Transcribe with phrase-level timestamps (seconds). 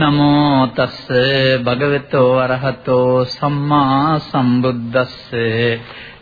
[0.00, 1.08] නමෝ තස්ස
[1.64, 5.16] භගවතෝ අරහතෝ සම්මා සම්බුද්දස්ස.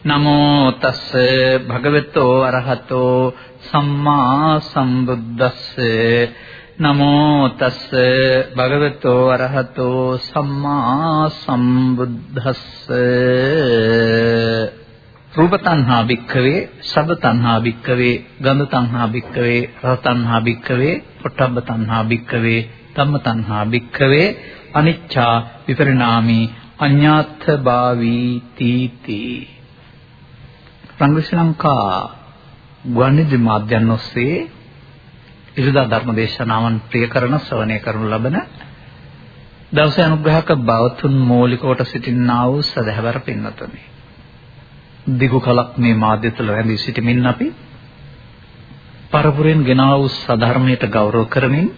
[0.05, 1.11] නමෝ තස්ස
[1.69, 5.77] භගවතෝ අරහතෝ සම්මා සම්බුද්දස්ස.
[6.79, 7.91] නමෝ තස්ස
[8.57, 12.65] භගවතෝ අරහතෝ සම්මා සම්බුද්දස්ස.
[15.33, 22.61] රූප තණ්හා භික්ඛවේ සබ්බ තණ්හා භික්ඛවේ ගන්ධ තණ්හා භික්ඛවේ රස තණ්හා භික්ඛවේ පොට්ටබ්බ තණ්හා භික්ඛවේ
[22.99, 24.29] ධම්ම තණ්හා භික්ඛවේ
[24.75, 25.35] අනිච්චා
[25.67, 26.45] විපරිණාමී
[26.79, 29.23] අඤ්ඤාත්ථ භාවී තීති.
[30.91, 31.89] සංග්‍රහ ලංකා
[32.89, 34.35] ගුවන්විදුලි මාධ්‍යයන් ඔස්සේ
[35.57, 38.37] ඉරිදා ධර්ම දේශනාවන් ප්‍රිය කරන ශ්‍රවණය කරනු ලබන
[39.71, 43.83] දවසේ අනුග්‍රහක බවතුන් මූලිකවට සිටින්නා වූ සදහැවර පින්වතුනි.
[45.13, 47.49] දිගු කලක් මේ මාධ්‍ය තුළ රැඳී සිටමින් අපි
[49.11, 51.69] පරපුරෙන් ගෙනා වූ සධර්මයට ගෞරව කරමින්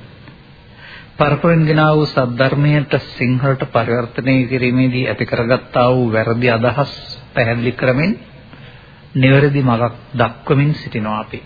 [1.20, 6.92] පරපුරෙන් ගෙනා වූ සද්ධර්මයට සිංහලට පරිවර්තනය කිරීමේදී ඇති කරගත්තා වූ වැරදි අදහස්
[7.34, 8.12] පැහැදිලි කරමින්
[9.14, 11.42] නිවැරදි මඟක් දක්වමින් සිටිනවා අපි.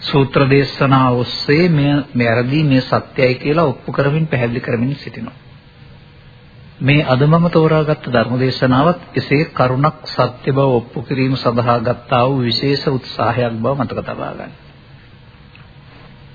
[0.00, 5.36] සූත්‍ර දේශනා ඔස්සේ මේ වැරදි මේ සත්‍යයි කියලා ඔප්පු කරමින් පැහැදිලි කරමින් සිටිනවා.
[6.80, 12.40] මේ අද මම තෝරාගත්ත ධර්ම දේශනාවත් එසේ කරුණක් සත්‍ය බව ඔප්පු කිරීම සඳහා ගත්තා වූ
[12.40, 14.52] විශේෂ උත්සාහයක් බව මතක තබා ගන්න.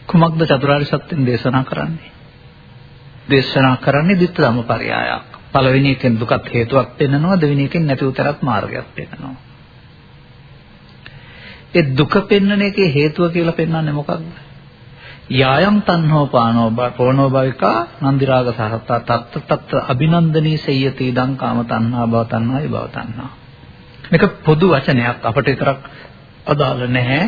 [0.07, 2.18] කුමක්ද චතුරාර්ය සත්‍යයෙන් දේශනා කරන්නේ?
[3.29, 5.23] දේශනා කරන්නේ ditth ධම්මපරයයක්.
[5.51, 9.35] පළවෙනි එකෙන් දුකත් හේතුවක් පෙන්නනවා දෙවෙනි එකෙන් නැති උතරක් මාර්ගයක් පෙන්නනවා.
[11.71, 14.23] ඒ දුක පෙන්වන එකේ හේතුව කියලා පෙන්වන්නේ මොකක්ද?
[15.31, 22.07] යායම් තණ්හෝ පානෝ පෝනෝ භවිකා නන්දි රාග සහත තත්ත තත්ත අභිනන්දනී සයති දං කාම තණ්හා
[22.07, 23.31] භව තණ්හා විභව තණ්හා.
[24.11, 25.79] මේක පොදු වචනයක් අපට විතරක්
[26.45, 27.23] අදාළ නැහැ.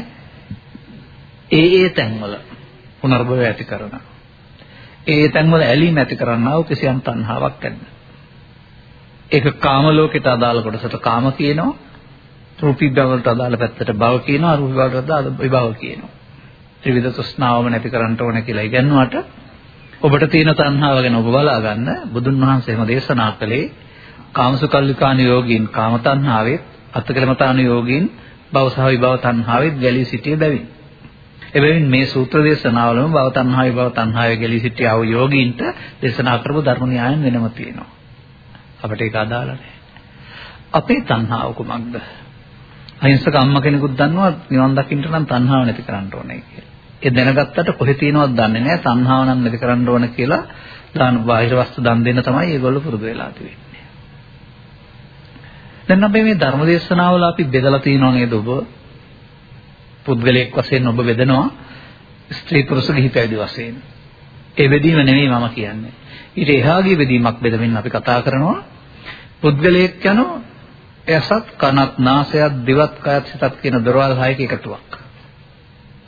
[1.51, 2.33] ඒ ඒ තැන්වල
[3.01, 4.10] පුනර්භවය ඇති කරන.
[5.07, 7.81] ඒ තැන්වල ඇලීම ඇති කරන්නා වූ කිසියම් තණ්හාවක් ඇද්ද?
[9.31, 11.75] ඒක කාම ලෝකයට අදාළ කොටසට කාම කියනවා.
[12.59, 14.55] රූපී භවවලට අදාළ පැත්තට භව කියනවා.
[14.55, 16.11] රූපී භවවලට අදාළ විභව කියනවා.
[16.81, 19.15] ත්‍රිවිධ තෘෂ්ණාවම නැති කරන්න ඕන කියලා ඉගන්නුවට
[20.01, 23.71] ඔබට තියෙන තණ්හාව ගැන ඔබ බලා ගන්න බුදුන් වහන්සේම දේශනා කළේ
[24.31, 26.59] කාමසුකල්ලිකාන යෝගීන් කාම තණ්හාවේ
[26.93, 28.05] අත්කලමතාන යෝගීන්
[28.51, 30.65] භව සහ විභව තණ්හාවෙත් ගැලී සිටිය බැවින්
[31.53, 35.61] එබැවින් මේ සූත්‍ර දේශනාවලම භව තණ්හාවේ භව තණ්හාවේ ගැලී සිටියා වූ යෝගීන්ට
[36.01, 37.89] දේශනා කරපු ධර්ම න්‍යායන් වෙනම තියෙනවා.
[38.83, 39.73] අපිට ඒක අදාළ නැහැ.
[40.73, 41.95] අපේ තණ්හාව කුමක්ද?
[42.99, 46.69] අහිංසක අම්මා කෙනෙකුත් දන්නවා නිවන් දකින්න නම් තණ්හාව නැති කරන්න ඕනේ කියලා.
[47.01, 48.79] ඒ දැනගත්තට කොහෙ තියෙනවද දන්නේ නැහැ.
[48.79, 50.43] තණ්හාව නම් නැති කරන්න ඕන කියලා
[50.93, 53.83] දාන බාහිර වස්තු දන් දෙන්න තමයි ඒගොල්ලෝ පුරුදු වෙලා තියෙන්නේ.
[55.87, 58.49] දැන් අපි මේ ධර්ම දේශනාවල අපි බෙදලා තියෙනව නේද ඔබ?
[60.05, 61.47] පුද්ගලයෙක් වශයෙන් ඔබ බෙදනවා
[62.31, 63.75] ස්ත්‍රී පුරුෂ ගිහි පැවිදි වශයෙන්.
[64.57, 65.93] ඒ බෙදීම නෙමෙයි මම කියන්නේ.
[66.35, 68.63] ඊට එහාගේ බෙදීමක් බෙදමින් අපි කතා කරනවා
[69.41, 70.41] පුද්ගලයෙක් යනෝ
[71.07, 74.89] එසත් කනත් නාසයත් දිවත් කයත් සිතත් කියන දොරවල් හයක එකතුවක්.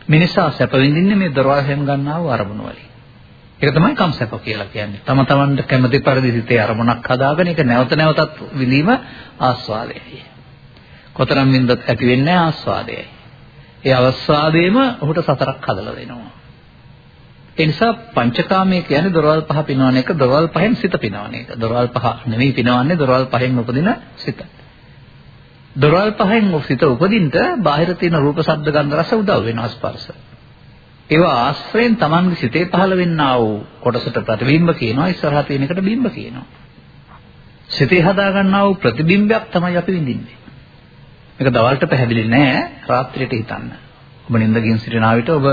[0.08, 2.90] මිනිසා සැප විඳින්නේ මේ දොරවල් හැම ගන්නා වූ අරමුණු වලින්.
[3.62, 5.02] ඒක තමයි කම්සැප කියලා කියන්නේ.
[5.02, 8.90] තම තමන්ට කැමති පරිදි සිතේ අරමුණක් හදාගෙන ඒක නැවත නැවතත් විඳීම
[9.40, 10.22] ආස්වාදයයි.
[11.14, 13.06] කොතරම් වින්දත් ඇති වෙන්නේ ආස්වාදයයි.
[13.84, 16.32] ඒ අවස්වාදයේම ඔහුට සතරක් හදලා දෙනවා.
[17.58, 21.50] ඒ නිසා පංචකාමයේ කියන්නේ දොරවල් පහ පිනවන එක දොරවල් පහෙන් සිත පිනවන එක.
[21.58, 24.40] දොරවල් පහ නෙමෙයි පිනවන්නේ දොරවල් පහෙන් උපදින සිත.
[25.76, 30.10] දොරවල් පහෙන් සිත උපදින්න බාහිර තියෙන රූප ශබ්ද ගන්ධ රස උදව් වෙනවා ස්පර්ශ.
[31.10, 36.46] ඒවා ආශ්‍රයෙන් Tamange සිතේ පහළ වෙන්නා වූ කොටසට ප්‍රතිබිම්බ කියනවා ඉස්සරහා තියෙන එකට බිම්බ කියනවා.
[37.70, 40.43] සිතේ හදා ගන්නා වූ ප්‍රතිබිම්බයක් තමයි අපි විඳින්නේ.
[41.38, 42.58] මේක දවල්ට පැහැදිලි නෑ
[42.88, 43.70] රාත්‍රියට හිතන්න.
[44.26, 45.46] ඔබ නිින්දකින් සිටින විට ඔබ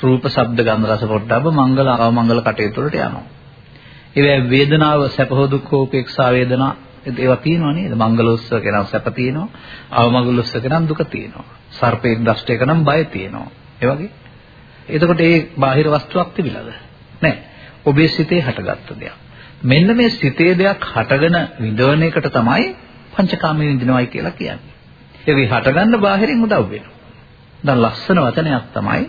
[0.00, 3.24] රූප, ශබ්ද, ගන්ධ, රස, පොට්ටබ්බ මංගල අවමංගල කටයුතු වලට යනවා.
[4.16, 6.72] ඒ වේදනාව සැප හෝ දුක් හෝ උපේක්ෂා වේදනා
[7.06, 7.94] ඒවා තියෙනවා නේද?
[7.94, 9.48] මංගලෝත්සව කෙනා සැප තියෙනවා,
[9.92, 11.46] අවමංගලෝත්සව කෙනා දුක තියෙනවා.
[11.72, 13.48] සර්පේක් දෂ්ටයක නම් බය තියෙනවා.
[13.80, 14.10] ඒ වගේ.
[14.88, 16.68] එතකොට ඒ බාහිර වස්තුවක් තිබිලාද?
[17.22, 17.42] නැහැ.
[17.84, 19.16] ඔබේ සිතේ හටගත්ත දෙයක්.
[19.64, 22.70] මෙන්න මේ සිතේ දෙයක් හටගෙන විඳවන එකට තමයි
[23.12, 24.73] පංචකාමයේ විඳිනවයි කියලා කියන්නේ.
[25.26, 26.94] ඒක හටගන්න බාහිරින් උදව් වෙනවා.
[27.62, 29.04] දැන් ලස්සන වචනයක් තමයි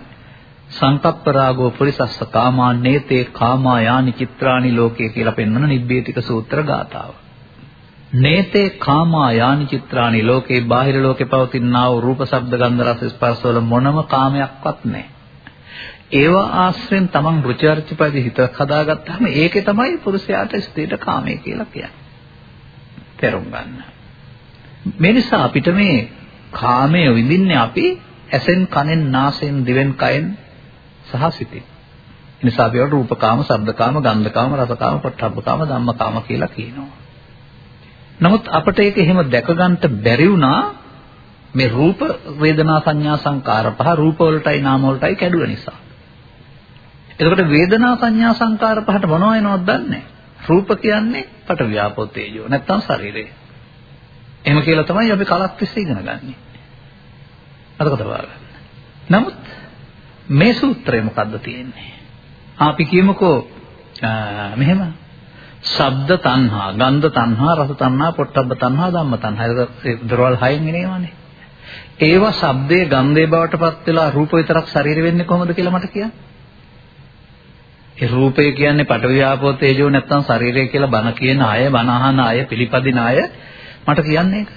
[0.70, 7.12] සංකප්ප රාගෝ පුරිසස්ස කාමා නේතේ කාමා යානි චිත්‍රානි ලෝකේ කියලා පෙන්වන නිබ්බේතික සූත්‍ර ගාථාව.
[8.16, 13.60] නේතේ කාමා යානි චිත්‍රානි ලෝකේ බාහිර ලෝකේ පවතිනා වූ රූප ශබ්ද ගන්ධ රස ස්පර්ශ වල
[13.64, 15.10] මොනම කාමයක්වත් නැහැ.
[16.14, 21.92] ඒවා ආශ්‍රයෙන් තමන් රුචි අරුචිපදි හිත හදාගත්තාම ඒකේ තමයි පුරුෂයාට ස්ත්‍රීට කාමය කියලා කියන්නේ.
[23.18, 23.94] තේරුම් ගන්න.
[24.86, 26.10] මේ නිසා අපිට මේ
[26.52, 27.86] කාමය විඳින්නේ අපි
[28.32, 30.38] ඇසෙන් කනෙන් නාසයෙන් දිවෙන් කයෙන්
[31.06, 31.64] සහ සිතින්.
[32.44, 36.92] නිසා අපි රූපකාම, ශබ්දකාම, ගන්ධකාම, රසකාම, පොට්ටබ්බකාම, ධම්මකාම කියලා කියනවා.
[38.20, 40.60] නමුත් අපිට ඒක එහෙම දැක ගන්නට බැරි වුණා
[41.54, 42.00] මේ රූප
[42.40, 45.78] වේදනා සංඥා සංකාර පහ රූප වලටයි නාම වලටයි කැඩුව නිසා.
[47.12, 50.04] එතකොට වේදනා සංඥා සංකාර පහට මොනව වෙනවද දන්නේ
[50.42, 53.26] රූප කියන්නේ පට ව්‍යාපෝ තේජෝ නැත්තම් ශරීරය.
[54.45, 56.36] එහෙම කියලා තමයි අපි කලක් තිස්සේ ඉගෙන ගන්නේ.
[57.77, 58.30] අදකට බලන්න.
[59.09, 59.36] නමුත්
[60.31, 61.89] මේ සූත්‍රය මොකද්ද තියෙන්නේ?
[62.59, 63.38] අපි කියමුකෝ
[64.56, 64.81] මෙහෙම
[65.65, 69.47] ශබ්ද තණ්හා, ගන්ධ තණ්හා, රස තණ්හා, පොට්ටබ්බ තණ්හා, ධම්ම තණ්හා.
[69.83, 71.13] ඒක දරවල් හයෙන් එනේවනේ.
[72.01, 76.13] ඒවා ශබ්දයේ ගන්ධයේ බවට පත් වෙලා රූප විතරක් ශරීර වෙන්නේ කොහොමද කියලා මට කියන්න.
[77.95, 82.45] ඒ රූපය කියන්නේ පඨවි ආපෝ තේජෝ නැත්තම් ශරීරය කියලා බණ කියන අය, බණ අහන අය,
[82.45, 83.18] පිළිපදින අය
[83.86, 84.54] මට කියන්නේ ඒක.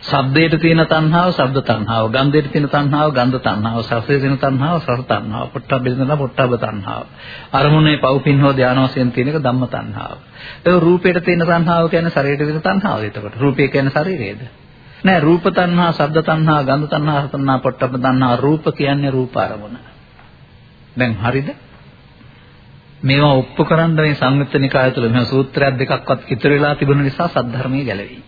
[0.00, 5.46] ශබ්දයට තියෙන තණ්හාව, ශබ්ද තණ්හාව, ගන්ධයට තියෙන තණ්හාව, ගන්ධ තණ්හාව, රසයට තියෙන තණ්හාව, රස තණ්හාව,
[5.48, 7.04] පොට්ටබ්බේ තියෙන පොට්ටබ්බ තණ්හාව.
[7.52, 10.16] අරමුණේ පව්පින් හෝ ධාන වශයෙන් තියෙන එක ධම්ම තණ්හාව.
[10.64, 13.04] ඒ රූපයට තියෙන තණ්හාව කියන්නේ ශරීරයට තියෙන තණ්හාව.
[13.04, 14.40] එතකොට රූපය කියන්නේ ශරීරයේද?
[15.04, 19.78] නෑ රූප තණ්හා, ශබ්ද තණ්හා, ගන්ධ තණ්හා, රස තණ්හා, පොට්ටබ්බ තණ්හා රූප කියන්නේ රූප අරමුණ.
[20.96, 21.48] දැන් හරිද?
[23.02, 27.84] මේවා ඔප්පු කරන්න මේ සංයුත්ත නිකාය තුළ මෙහෙම සූත්‍රයක් දෙකක්වත් ඉතුරු වෙලා තිබුණ නිසා සද්ධර්මයේ
[27.84, 28.22] ගැලවෙයි.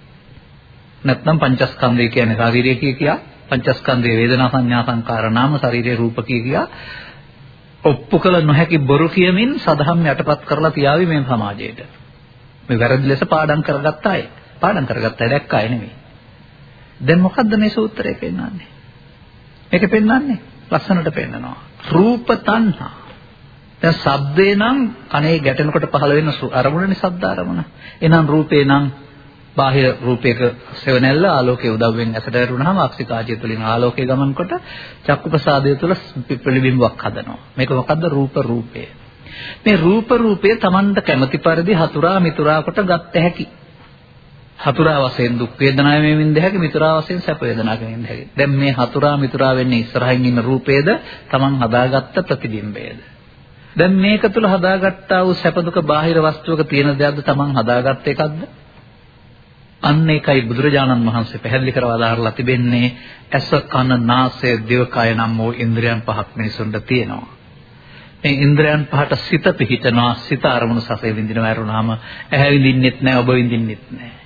[1.05, 6.67] නැත්නම් පංචස්කන්ධය කියන්නේ ශාරීරිය කිය කියා පංචස්කන්ධයේ වේදනා සංඥා සංකාර නාම ශරීරයේ රූප කිය කියා
[7.85, 11.81] ඔප්පු කළ නොහැකි බොරු කියමින් සදහම් යටපත් කරලා තියාවි මේ සමාජයට.
[12.69, 14.23] මේ වැරදි ලෙස පාඩම් කරගත්ත අය.
[14.61, 15.93] පාඩම් කරගත්ත අය දැක්ක අය නෙමෙයි.
[17.01, 18.69] දැන් මොකද්ද මේ සූත්‍රය පෙන්වන්නේ?
[19.73, 20.39] මේක පෙන්වන්නේ
[20.71, 21.57] ලස්සනට පෙන්නනවා.
[21.91, 23.02] රූප තණ්හා.
[23.83, 27.65] දැන් ශබ්දේ නම් කනේ ගැටෙනකොට පහළ වෙන අරමුණනේ ශබ්ද අරමුණ.
[28.01, 28.85] එහෙනම් රූපේ නම්
[29.57, 30.39] බාහිර රූපයක
[30.75, 34.53] සෙවණැල්ල ආලෝකයේ උදව්වෙන් ඇසට වැටුනහම අක්ෂිකාජය තුළින් ආලෝකය ගමන් කොට
[35.05, 35.95] චක්කු ප්‍රසාදය තුළ
[36.39, 37.41] පිළිබිඹුවක් හදනවා.
[37.57, 38.85] මේක මොකද්ද රූප රූපය.
[39.65, 43.47] මේ රූප රූපය Tamanට කැමති පරිදි හතුරා මිතුරා කොට ගත්ත හැකි.
[44.59, 48.29] හතුරා වශයෙන් දුක් වේදනාවෙන් විඳ හැකි මිතුරා වශයෙන් සැප වේදනාවෙන් විඳ හැකි.
[48.37, 50.89] දැන් මේ හතුරා මිතුරා වෙන්නේ ඉස්සරහින් ඉන්න රූපේද
[51.29, 53.12] Taman හදාගත්ත ප්‍රතිබිම්බයද?
[53.77, 58.41] දැන් මේක තුල හදාගත්තා වූ සැප දුක බාහිර වස්තුවක තියෙන දෙයක්ද Taman හදාගත්ත එකක්ද?
[59.83, 62.95] අන්න ඒකයි බුදුරජාණන් වහන්සේ පැහැදිලි කරලා දාරලා තිබෙන්නේ
[63.31, 67.43] ඇස කන නාසය දිවකය නම් වූ ඉන්ද්‍රියන් පහක් මිනිසුන්ට තියෙනවා.
[68.23, 73.85] මේ ඉන්ද්‍රයන් පහට සිත පිහිටනවා සිත අරමුණු සසේ විඳිනවා ඇරුණාම ඇහැ විඳින්නෙත් නැහැ ඔබ විඳින්නෙත්
[73.91, 74.21] නැහැ.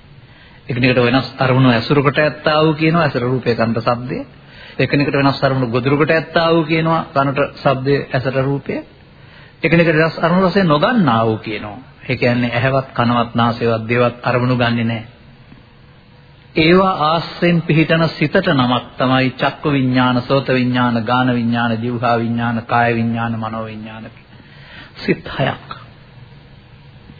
[0.68, 4.18] එකිනෙකට වෙනස් අරමුණු ඇසුරකට ඇත්තා වූ කියනවා ඇසර රූපේ කන්ට ශබ්දය.
[4.78, 8.76] එකිනෙකට වෙනස් අරමුණු ගොදුරකට ඇත්තා වූ කියනවා කනට ශබ්දය ඇසට රූපය.
[9.66, 11.78] එකිනෙකට වෙනස් අරමුණු වශයෙන් නොගන්නා වූ කියනවා.
[12.08, 15.06] ඒ කියන්නේ ඇහැවත් කනවත් නාසයවත් දේවත් අරමුණු ගන්නෙ නැහැ.
[16.56, 22.94] ඒවා ආශ්‍රයෙන් පිහිටන සිතට නමක් තමයි චක්ක විඥාන, සෝත විඥාන, ගාන විඥාන, જીවහා විඥාන, කාය
[22.94, 24.06] විඥාන, මනෝ විඥාන.
[24.96, 25.76] සිත් හයක්.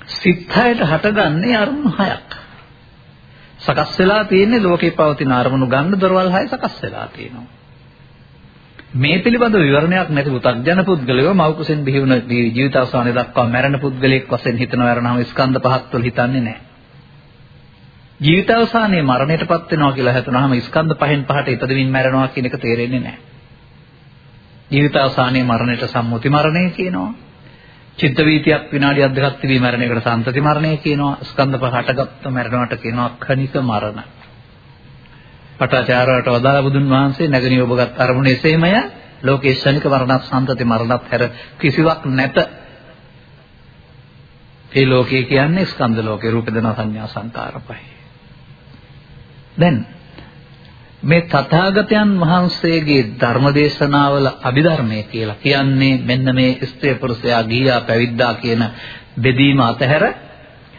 [0.06, 2.30] සිත් හයට හටගන්නේ අරමුණු හයක්.
[3.58, 7.55] සකස් වෙලා තියෙන්නේ ලෝකේ පවතින අරමුණු ගන්න දොරවල් හය සකස් වෙලා තියෙනවා.
[8.94, 14.56] මේ පිළිබඳ විවරණයක් නැති පුතග්ජන පුද්ගලයෝ මෞකුසෙන් බිහි වුණ ජීවිත අවසානයේ දක්වා මැරෙන පුද්ගලයෙක් වශයෙන්
[14.56, 16.60] හිතනවා වරනම ස්කන්ධ පහක් තුළ හිතන්නේ නැහැ.
[18.20, 23.20] ජීවිත අවසානයේ මරණයටපත් වෙනවා කියලා හිතනවාම ස්කන්ධ පහෙන් පහට ඉපදෙමින් මැරෙනවා කියන එක තේරෙන්නේ නැහැ.
[24.70, 27.14] ජීවිත අවසානයේ මරණයට සම්මුති මරණය කියනවා.
[27.98, 31.18] චිත්ත වීතියක් විනාඩියක් දෙකක් තිබී මැරෙන එකට සම්තති මරණය කියනවා.
[31.24, 34.15] ස්කන්ධ පහ හටගත්ත මැරෙනවට කියනවා ඛනික මරණ.
[35.58, 38.72] පටාචාරයට වදාළ බුදුන් වහන්සේ නැගණිය ඔබගත් අරමුණ එසේමය
[39.22, 41.22] ලෝකේ ශනික මරණත් සම්තති මරණත් හැර
[41.58, 42.36] කිසිවක් නැත.
[44.72, 47.84] ඒ ලෝකය කියන්නේ ස්කන්ධ ලෝකේ රූප දන සංඥා සංකාර පහයි.
[49.56, 49.86] දැන්
[51.02, 58.62] මේ තථාගතයන් වහන්සේගේ ධර්මදේශනාවල අභිධර්මය කියලා කියන්නේ මෙන්න මේ ස්ත්‍රී පුරුෂයා ගියා පැවිද්දා කියන
[59.18, 60.04] බෙදීම අතහැර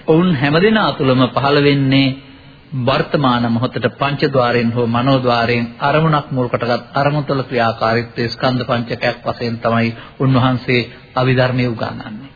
[0.07, 2.26] ඔවුන් හැමදෙනා තුළම පහළ වෙන්නේ
[2.72, 9.96] වර්තමාන මොහොතට පංචද්වාරයෙන් හෝ මනෝද්වාරයෙන් අරමුණක් මුල් කොටගත් අරමුණ තුළ ක්‍රියාකාරීත්වයේ ස්කන්ධ පංචකයක් වශයෙන් තමයි
[10.20, 12.32] උන්වහන්සේ අභිධර්මයේ උගන්වන්නේ.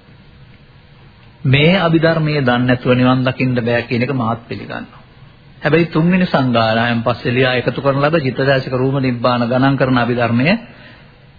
[1.45, 5.01] මේ අභිධර්මයේ දන්නේ නැතුව නිවන් දකින්න බෑ කියන එක මාත් පිළිගන්නවා.
[5.61, 10.47] හැබැයි තුන්වෙනි සංගායනාවෙන් පස්සේ ලියා එකතු කරන ලද චිත්තදාසික රූම නිබ්බාන ගණන් කරන අභිධර්මය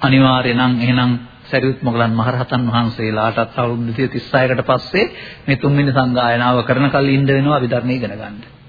[0.00, 1.12] අනිවාර්ය නම් එහෙනම්
[1.44, 5.12] සරියුත් මොගලන් මහරහතන් වහන්සේලාටත් අවුරුදු 236කට පස්සේ
[5.46, 8.61] මේ තුන්වෙනි සංගායනාව කරන කල් ඉන්න වෙනවා අභිධර්මයේ ඉගෙන ගන්න.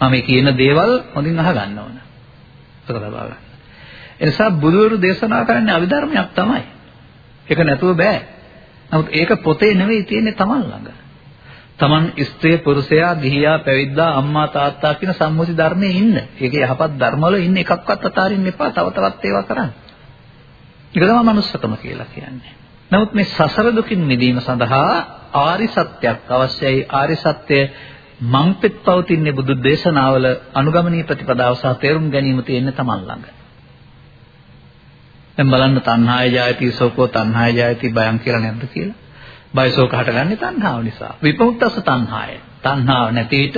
[0.00, 1.96] මම මේ කියන දේවල් හොඳින් අහගන්න ඕන.
[2.86, 3.36] ඒක ලබා ගන්න.
[4.20, 6.62] ඒ නිසා බුදුවරු දේශනා කරන්නේ අභිධර්මයක් තමයි.
[7.46, 8.18] ඒක නැතුව බෑ.
[8.90, 10.88] නමුත් ඒක පොතේ නෙවෙයි තියෙන්නේ Taman ළඟ.
[11.78, 16.16] Taman ස්ත්‍රී පුරුෂයා ගිහියා පැවිද්දා අම්මා තාත්තා කියන සම්මුති ධර්මයේ ඉන්න.
[16.36, 18.70] ඒකේ යහපත් ධර්මවල ඉන්න එකක්වත් අතාරින්න එපා.
[18.70, 19.70] තව තවත් ඒවා කරන්න.
[20.92, 22.52] ඒක තමයි manussකම කියලා කියන්නේ.
[22.90, 24.94] නමුත් මේ සසර දුකින් මිදීම සඳහා
[25.34, 26.86] ආරි සත්‍යයක් අවශ්‍යයි.
[26.90, 27.58] ආරි සත්‍ය
[28.20, 33.26] මං පෙත් පවතින්නේ බුදු දේශනාවල අනුගමනීය ප්‍රතිපදාව සහ තේරුම් ගැනීම තියෙන්නේ Taman ළඟ.
[35.36, 38.98] දැන් බලන්න තණ්හාය ජායති සෝකෝ තණ්හාය ජායති බයං කියලා නැද්ද කියලා?
[39.54, 41.14] බයසෝක හටගන්නේ තණ්හාව නිසා.
[41.22, 42.40] විපෞත්තස තණ්හාය.
[42.62, 43.56] තණ්හාව නැති විට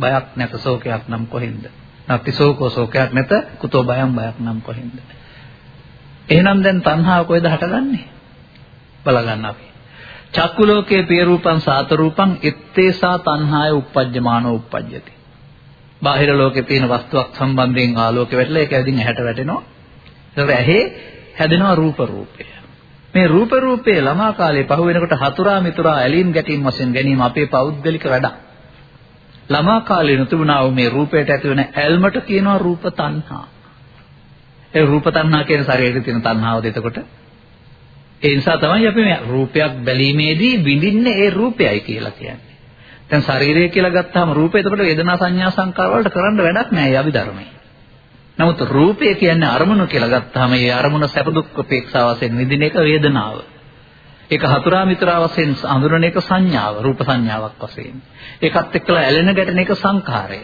[0.00, 1.64] බයක් නැත ශෝකයක් නම් කොහෙන්ද?
[2.08, 4.98] නැති ශෝකෝ ශෝකයක් නැත කුතෝ බයං බයක් නම් කොහෙන්ද?
[6.28, 8.04] එහෙනම් දැන් තණ්හාව කොහෙද හටගන්නේ?
[9.04, 9.73] බලගන්න අපි.
[10.34, 15.12] චක්කු ලෝකයේ පිය රූපං සාත රූපං එත්තේසා තණ්හාය uppajjamaano uppajjati.
[16.02, 19.62] බාහිර ලෝකේ තියෙන වස්තුවක් සම්බන්ධයෙන් ආලෝකය වැටලා ඒක ඇදින් ඇහැට වැටෙනවා.
[20.36, 20.78] ඒකට ඇහි
[21.38, 22.44] හැදෙනවා රූප රූපය.
[23.14, 28.04] මේ රූප රූපේ ළමා කාලේ පහු වෙනකොට හතුරා මිතුරා ඇලීම් ගැටීම් වශයෙන් ගැනීම අපේ පෞද්ගලික
[28.06, 28.34] වැඩක්.
[29.48, 33.44] ළමා කාලේ නොතිබුණා වූ මේ රූපයට ඇති වෙන ඇල්මට කියනවා රූප තණ්හා.
[34.74, 36.98] ඒ රූප තණ්හා කියන ශරීරයේ තියෙන තණ්හාවද එතකොට?
[38.24, 42.54] ඒ නිසා තමයි අපි මේ රූපයක් බැලීමේදී විඳින්නේ ඒ රූපයයි කියලා කියන්නේ.
[43.10, 47.50] දැන් ශරීරය කියලා ගත්තාම රූපය එතකොට වේදනා සංඥා සංකාර වලට කරන්න වැඩක් නැහැ ඒ අභිධර්මයේ.
[48.38, 53.36] නමුත් රූපය කියන්නේ අරමුණ කියලා ගත්තාම ඒ අරමුණ සැප දුක් උපේක්ෂා වශයෙන් විඳින එක වේදනාව.
[54.30, 58.02] ඒක හතුරා මිතුරා වශයෙන් හඳුනන එක සංඥාව, රූප සංඥාවක් වශයෙන්.
[58.42, 60.42] ඒකත් එක්කලා ඇලෙන ගැටෙන එක සංඛාරය.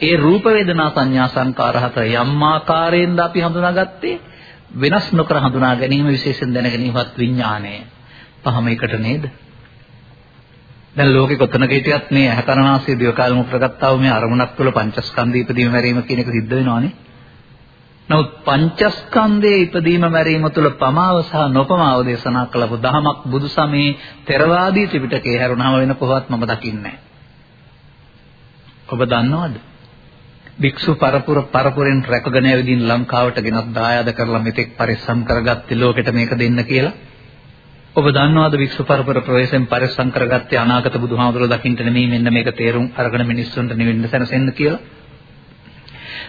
[0.00, 4.16] ඒ රූප වේදනා සංඥා සංකාර හතර යම් ආකාරයෙන්ද අපි හඳුනාගත්තේ
[4.74, 7.74] වෙනස් නොකර හඳුනා ගැනීම විශේෂයෙන් දැන ගැනීමවත් විඥාණය.
[8.42, 9.30] පහම එකට නේද?
[10.96, 15.70] දැන් ලෝකෙ කොතනක හිටියත් මේ ඇහැකරනාසය දිවකාල මුත්‍ර ගත්තා වූ මේ අරමුණක් තුළ පංචස්කන්ධය ඉදීම
[15.70, 16.92] මැරීම කියන එක සිද්ධ වෙනවානේ.
[18.08, 25.74] නමුත් පංචස්කන්ධයේ ඉදීම මැරීම තුළ පමාව සහ නොපමාව දේශනා කළපු දහමක් බුදුසමේ තරවාදී ත්‍රිපිටකේ හැරුණාම
[25.76, 26.96] වෙන කොහොවත් මම දකින්නේ
[28.88, 29.67] ඔබ දන්නවද?
[30.58, 36.64] භික්ෂු පරපුර පරපුරෙන් රැකගෙන ඇවිදින් ලංකාවට ගෙනත් දායාද කරලා මෙතෙක් පරිස්සම් කරගත්තේ ලෝකෙට මේක දෙන්න
[36.64, 36.94] කියලා.
[37.94, 43.26] ඔබ දන්නවද වික්ෂු පරපර ප්‍රවේශයෙන් පරිස්සම් කරගත්තේ අනාගත බුදුහාමුදුරුවෝ දකින්න නෙමෙයි මෙන්න මේක තේරුම් අරගෙන
[43.26, 44.80] මිනිස්සුන්ට නිවෙන්න සැනසෙන්න කියලා.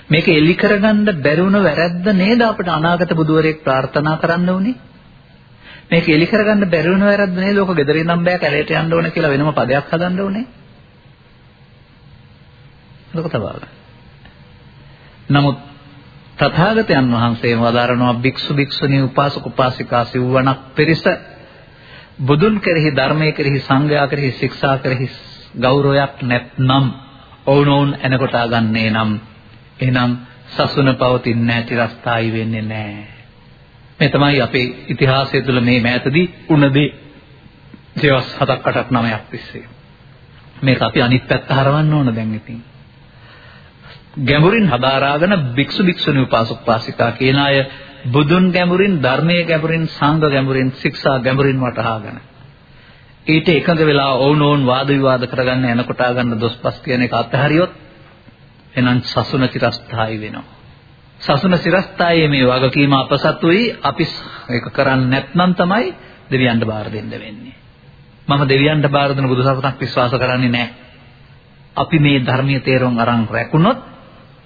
[0.07, 4.75] මේක එලි කරගන්න බැරුණ වැරද්ද නේද අපිට අනාගත බුදුවරයෙක් ප්‍රාර්ථනා කරන්න උනේ?
[5.89, 9.51] මේක එලි කරගන්න බැරුණ වැරද්ද නේද ලෝක ගෙදරින් නම් බෑ කැලේට යන්න ඕන කියලා වෙනම
[9.53, 10.45] පදයක් හදන්න ඕනේ?
[13.11, 13.78] ලෝක තබාගන්න.
[15.29, 15.57] නමුත්
[16.37, 21.03] තථාගතයන් වහන්සේ වදාරනවා භික්ෂු භික්ෂුණී උපාසක උපාසිකා සිව්වණක් පිරිස
[22.21, 25.09] බුදුන් කෙරෙහි ධර්මයේ කෙරෙහි සංඝයා කෙරෙහි ශික්ෂා කෙරෙහි
[25.55, 26.85] ගෞරවයක් නැත්නම්
[27.45, 29.11] ඔවුනොවුන් එනකොටා ගන්නේ නම්
[29.79, 30.11] එහෙනම්
[30.47, 33.07] සසුන පවතින්නේ නැති රස්තායි වෙන්නේ නැහැ.
[33.99, 36.87] මේ තමයි අපේ ඉතිහාසය තුළ මේ මෑතදී උනදී
[37.95, 39.65] දවස් 7ක් 8ක් 9ක් තිස්සේ.
[40.61, 42.63] මේක අපි අනිත් පැත්ත හරවන්න ඕන දැන් ඉතින්.
[44.21, 47.65] ගැඹුරින් හදාරාගෙන භික්ෂු භික්ෂුණී උපාසක උපාසිකා කියන අය
[48.07, 52.17] බුදුන් ගැඹුරින් ධර්මයේ ගැඹුරින් සංඝ ගැඹුරින් ශික්ෂා ගැඹුරින් වටහාගෙන
[53.27, 57.71] ඊට එකඟ වෙලා ඕනෝන් වාද විවාද කරගන්න යනකොට ගන්න දොස්පස් කියන එක අත්හැරියොත්
[58.75, 60.43] එනම් සසුන චිරස්ථායි වෙනවා.
[61.21, 64.05] සසුන චිරස්ථායේ මේ වගකීම අපසතුයි අපි
[64.49, 65.93] ඒක කරන්නේ නැත්නම් තමයි
[66.31, 67.55] දෙවියන්ට බාර දෙන්න වෙන්නේ.
[68.27, 70.73] මම දෙවියන්ට බාර දෙන බුදුසසුනක් විශ්වාස කරන්නේ නැහැ.
[71.75, 73.88] අපි මේ ධර්මීය තේරුම් අරන් රැකුණොත්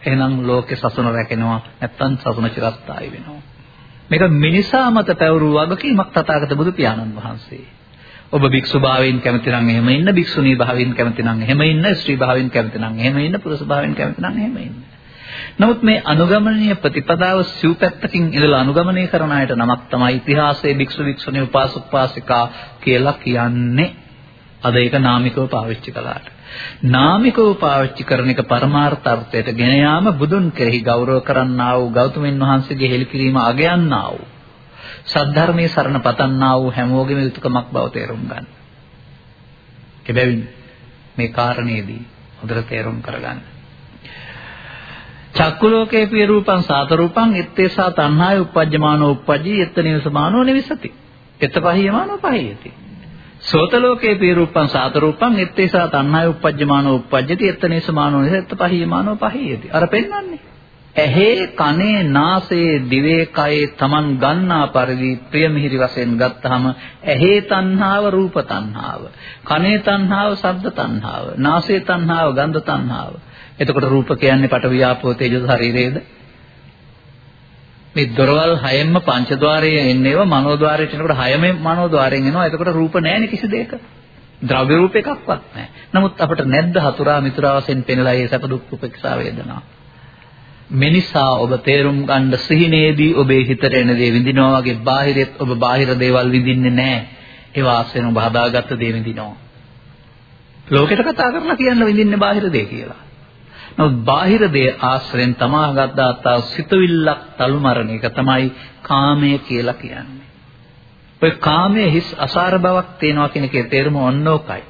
[0.06, 3.42] එහෙනම් ලෝකේ සසුන රැකෙනවා නැත්නම් සසුන චිරස්ථායි වෙනවා.
[4.10, 7.66] මේක මිනිසා මත පැවරු වගකීමක් තථාගත බුදු පියාණන් වහන්සේ.
[8.32, 12.50] ඔබ භික්ෂු භාවයෙන් කැමති නම් එහෙම ඉන්න භික්ෂුණී භාවයෙන් කැමති නම් එහෙම ඉන්න ස්ත්‍රී භාවයෙන්
[12.50, 14.76] කැමති නම් එහෙම ඉන්න පුරුෂ භාවයෙන් කැමති නම් එහෙම ඉන්න.
[15.54, 21.44] නමුත් මේ අනුගමනීය ප්‍රතිපදාව සිව් පැත්තකින් ඉඳලා අනුගමනය කරන අයට නමක් තමයි ඉතිහාසයේ භික්ෂු භික්ෂුණී
[21.44, 22.46] උපාසක උපාසිකා
[22.80, 23.90] කියලා කියන්නේ.
[24.64, 26.28] අද ඒක නාමිකව පාවිච්චි කළාට.
[26.86, 32.90] නාමිකව පාවිච්චි කරන එක පරමාර්ථ අර්ථයට ගෙන යාම බුදුන් කෙරෙහි ගෞරව කරන්නා වූ ගෞතමයන් වහන්සේගේ
[32.90, 34.28] හෙළිකිරීම අගයන්නා වූ
[35.06, 38.46] සද්ධර්මයේ සරණ පතන්නා වූ හැමෝගෙම යුතුයකමක් බව තේරුම් ගන්න.
[40.06, 40.44] එබැවින්
[41.18, 42.02] මේ කාරණේදී
[42.40, 43.40] හොඳට තේරුම් කරගන්න.
[45.34, 50.94] චක්කු ලෝකේ පිය රූපං සාත රූපං එත්තේසා තණ්හාය uppajjamaano uppajji එත්ත නිවසමානෝ නිවිසති.
[51.42, 52.74] එත්ත පහියමානෝ පහියති.
[53.44, 59.72] සෝත ලෝකේ පී රූපං සාත රූපං එත්තේසා තණ්හාය uppajjamaano uppajjati එත්තනේසමානෝ නිසෙත්ත පහියමානෝ පහියති.
[59.72, 60.40] අර පෙන්වන්නේ.
[60.96, 66.72] ඇහි කනේ නාසයේ දිවේ කයේ Taman ගන්නා පරිදි ප්‍රිය මිහිරි වශයෙන් ගත්තාම
[67.06, 69.02] ඇහි තණ්හාව රූප තණ්හාව.
[69.46, 71.26] කනේ තණ්හාව ශබ්ද තණ්හාව.
[71.40, 73.14] නාසයේ තණ්හාව ගන්ධ තණ්හාව.
[73.60, 75.98] එතකොට රූප කියන්නේ පට වියාපෝ තේජෝ ශරීරයේද?
[77.96, 82.48] මේ දොරවල් හයෙන්ම පංචද්වාරයේ එන්නේව මනෝද්වාරයට එනකොට හයම මනෝද්වාරයෙන් එනවා.
[82.48, 83.72] එතකොට රූප නැහැනේ කිසි දෙයක.
[84.42, 85.68] ද්‍රව්‍ය රූප එකක්වත් නැහැ.
[85.94, 89.62] නමුත් අපිට නැද්ද හතුරා මිතුරා වශයෙන් පෙනලා ඒ සැප දුක් උපේක්ෂා වේදනා.
[90.72, 96.32] මෙනිසා ඔබ තේරුම් ගන්න සිහිනේදී ඔබේ හිතට එන දේ විඳිනවා වගේ බාහිරෙත් ඔබ බාහිර දේවල්
[96.32, 97.02] විඳින්නේ නැහැ.
[97.56, 99.36] ඒ වාසයෙන් ඔබ හදාගත්ත දේ විඳිනවා.
[100.68, 103.02] ලෝකෙට කතා කරලා කියන්න විඳින්නේ බාහිර දේ කියලා.
[103.78, 108.52] නමුත් බාහිර දේ ආශ්‍රයෙන් තමා ගත්තා සිතවිල්ලක් තලු මරණ එක තමයි
[108.82, 110.28] කාමය කියලා කියන්නේ.
[111.22, 114.64] ඔය කාමයේ හිස් අසාර බවක් තියෙනවා කියන එකේ තේරුම ඔන්නෝකයි.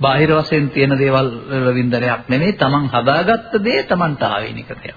[0.00, 4.96] බාහිර වශයෙන් තියෙන දේවල් වල වින්දනයක් නෙමෙයි තමන් හදාගත්ත දේ තමන්ට ආවෙනික දෙයක්.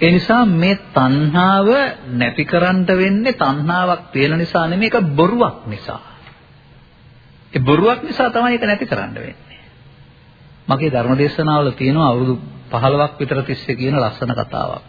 [0.00, 1.68] ඒ නිසා මේ තණ්හාව
[2.12, 6.00] නැති කරන්න වෙන්නේ තණ්හාවක් තියෙන නිසා නෙමෙයි ඒක බොරුවක් නිසා.
[7.52, 9.49] ඒ බොරුවක් නිසා තමයි ඒක නැති කරන්න වෙන්නේ.
[10.70, 12.34] මගේ ධර්මදේශනාවල තියෙනවා අවුරුදු
[12.72, 14.82] 15ක් විතර තිස්සේ කියන ලස්සන කතාවක්.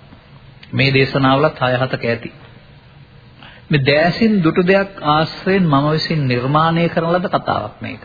[0.72, 2.30] මේ දේශනාවලත් 6 7ක ඇති.
[3.70, 8.04] මේ දැසින් දුටු දෙයක් ආශ්‍රයෙන් මම විසින් නිර්මාණය කරන ලද කතාවක් මේක.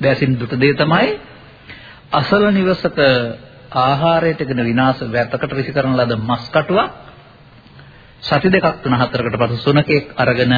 [0.00, 1.08] දැසින් දුටු දේ තමයි
[2.12, 2.98] අසල නිවසක
[3.76, 6.90] ආහාරයටගෙන විනාශ වැතකට විසි කරන ලද මස් කටුවක්
[8.22, 10.52] සති දෙකක් තුන හතරකට පසු සුනකෙක් අරගෙන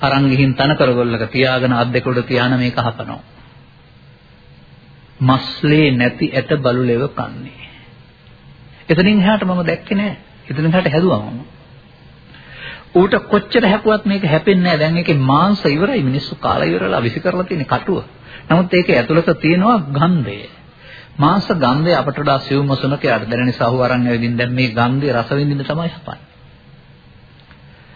[0.00, 3.20] අරන් ගිහින් තන කරගොල්ලක තියාගෙන අත් දෙක උඩ තියාන මේක හපනවා.
[5.20, 7.68] මස්ලේ නැති ඇට බලු ලෙව කන්නේ.
[8.88, 10.16] එතනින් එහාට මම දැක්කේ නෑ.
[10.48, 11.40] එතනින් එහාට හැදුවා මම.
[12.94, 14.78] ඌට කොච්චර හැපුවත් මේක හැපෙන්නේ නැහැ.
[14.78, 18.02] දැන් ඒකේ මාංශ ඉවරයි මිනිස්සු කාලා ඉවරලා විසි කරලා තියෙන කටුව.
[18.48, 20.40] නමුත් ඒකේ ඇතුළත තියෙනවා ගන්ධය.
[21.18, 25.30] මාංශ ගන්ධය අපට වඩා සියුම් මොසනකයට දැනෙන නිසා අහු අරන් ඇවිදින් දැන් මේ ගන්ධය රස
[25.32, 26.28] විඳින්න තමයි හපන්නේ.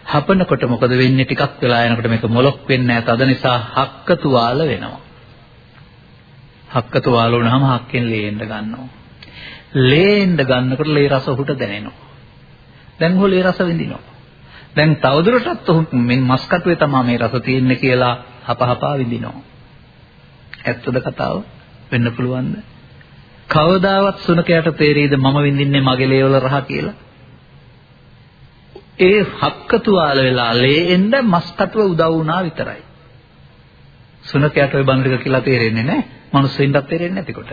[0.05, 3.07] හපනකොට මොකද වෙන්නේ ටිකක් වෙලා යනකොට මේක මොලොක් වෙන්නේ නැහැ.
[3.09, 5.04] තද නිසා හක්කතු වාල වෙනවා.
[6.69, 8.87] හක්කතු වාල වුණාම හක්කෙන් ලේෙන්න ගන්නවා.
[9.73, 12.05] ලේෙන්න ගන්නකොට ලේ රස උහුට දැනෙනවා.
[12.99, 14.03] දැන් හො ලේ රස විඳිනවා.
[14.75, 19.43] දැන් තවදුරටත් ඔහු මේ මස් කටුවේ තමයි මේ රස තියෙන්නේ කියලා හපහපා විඳිනවා.
[20.65, 21.43] ඇත්තද කතාව?
[21.91, 22.55] වෙන්න පුළුවන්ද?
[23.49, 26.95] කවදාවත් සුනකයට තේරෙයිද මම විඳින්නේ මගේ ලේවල රහ කියලා?
[28.99, 32.81] ඒ හක්කතුවාල වෙලා ලේ එන්න මස් කටුව උදව් වුණා විතරයි.
[34.25, 36.03] සුනකයට ওই බඳ ටික කියලා තේරෙන්නේ නැහැ.
[36.33, 37.51] මනුස්සයින්ටත් තේරෙන්නේ නැතිකොට.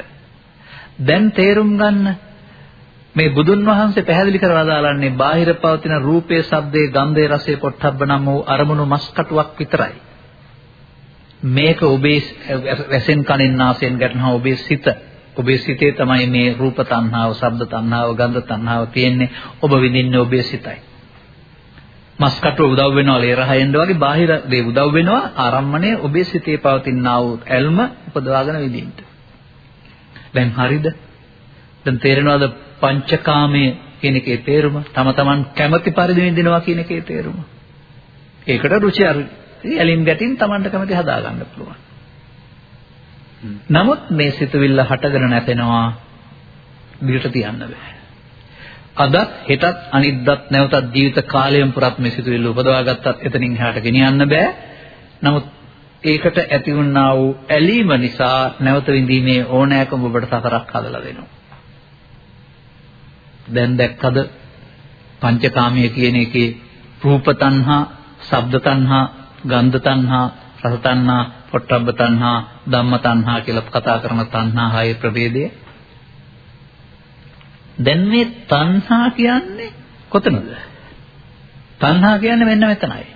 [1.00, 2.16] දැන් තේරුම් ගන්න
[3.14, 8.44] මේ බුදුන් වහන්සේ පැහැදිලි කරලා දාලන්නේ බාහිර පවතින රූපයේ, ශබ්දයේ, ගන්ධයේ, රසයේ, පොට්ටබ්බ නම් වූ
[8.46, 9.94] අරමුණු මස් කටුවක් විතරයි.
[11.42, 12.20] මේක ඔබේ
[12.90, 14.86] වැසෙන් කනින් නාසයෙන් ගැටෙනවා ඔබේ සිත.
[15.36, 19.30] ඔබේ සිතේ තමයි මේ රූප තණ්හාව, ශබ්ද තණ්හාව, ගන්ධ තණ්හාව තියෙන්නේ.
[19.62, 20.91] ඔබ විඳින්නේ ඔබේ සිතයි.
[22.18, 27.18] මස් කටුව උදව් වෙනවා ලේ රහයෙන්ද වගේ බාහිර දේ උදව් වෙනවා ආරම්මණය ඔබේ සිතේ පවතිනා
[27.20, 28.92] වූ ඇල්ම උපදවාගෙන විඳින්න.
[30.34, 30.86] දැන් හරිද?
[31.84, 32.44] දැන් තේරෙනවද
[32.80, 34.76] පංචකාමයේ කියන එකේ තේරුම?
[34.86, 37.38] තම තමන් කැමති පරිදි විඳිනවා කියන එකේ තේරුම.
[38.46, 41.80] ඒකට රුචි ඇලින් ගැටින් තමන්ට කැමති හදා ගන්න පුළුවන්.
[43.70, 45.86] නමුත් මේ සිතුවිල්ල හටගෙන නැතෙනවා
[47.02, 48.01] දිගට තියන්න බෑ.
[48.94, 49.16] අදත්
[49.48, 54.48] හෙටත් අනිද්දාත් නැවතත් ජීවිත කාලයම පුරත් මේ සිතුවිල්ල උපදවා ගත්තත් එතනින් එහාට ගෙනියන්න බෑ.
[55.22, 55.44] නමුත්
[56.04, 61.30] ඒකට ඇති වුණා වූ ඇලීම නිසා නැවත විඳීමේ ඕනෑකම ඔබට සතරක් හදලා දෙනවා.
[63.48, 64.16] දැන් දැක්කද
[65.20, 66.56] පංචකාමයේ කියන එකේ
[67.02, 67.82] රූප තණ්හා,
[68.20, 69.04] ශබ්ද තණ්හා,
[69.44, 70.26] ගන්ධ තණ්හා,
[70.62, 75.44] රස තණ්හා, පොට්ටබ්බ තණ්හා, ධම්ම තණ්හා කියලා කතා කරන තණ්හා හයේ ප්‍රභේදය.
[77.84, 79.72] දැන් මේ තණ්හා කියන්නේ
[80.08, 80.52] කොතනද?
[81.78, 83.06] තණ්හා කියන්නේ මෙන්න මෙතනයි.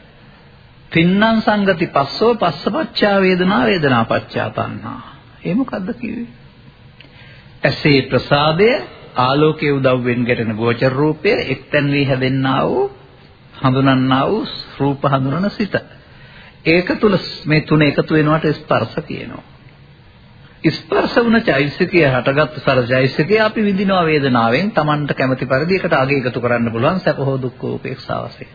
[0.90, 5.16] තින්නම් සංගති පස්සෝ පස්සපච්චා වේදනා වේදනා පච්චා තණ්හා.
[5.44, 6.28] ඒ මොකද්ද කිව්වේ?
[7.64, 8.70] ඇසේ ප්‍රසාදය
[9.16, 12.86] ආලෝකයේ උදව්වෙන් ගැටෙන ගෝචර රූපය එක්තැන් වී හැදෙන්නා වූ
[13.62, 14.46] හඳුනන්නා වූ
[14.78, 15.74] රූප හඳුනන සිත.
[16.66, 19.44] ඒක තුල මේ තුන එකතු වෙනවට ස්පර්ශ කියනවා.
[20.70, 26.40] ස්පර්ශ වුණ චෛසිකය හටගත් සර චෛසිකය අපි විඳිනවා වේදනාවෙන් Tamanට කැමති පරිදි එකට ආගේ එකතු
[26.40, 28.50] කරන්න පුළුවන් සැප හෝ දුක් හෝ උපේක්ෂාව වශයෙන්.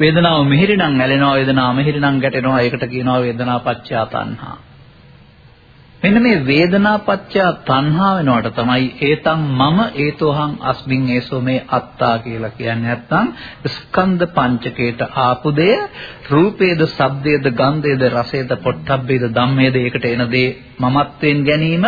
[0.00, 4.56] වේදනාව මිහිරි නම් ඇලෙනවා වේදනාව මිහිරි නම් ගැටෙනවා ඒකට කියනවා වේදනා පච්චා තණ්හා.
[6.02, 12.86] මෙන්න මේ වේදනාපච්චය තණ්හා වෙනවට තමයි ඒතං මම ඒතෝහං අස්මින් ඒසෝ මේ අත්තා කියලා කියන්නේ
[12.86, 13.26] නැත්නම්
[13.70, 15.74] ස්කන්ධ පංචකයට ආපු දෙය
[16.30, 20.48] රූපේද ශබ්දේද ගන්ධේද රසේද පොට්ටබ්බේද ධම්මේද ඒකට එන දේ
[20.80, 21.86] මමත්වෙන් ගැනීම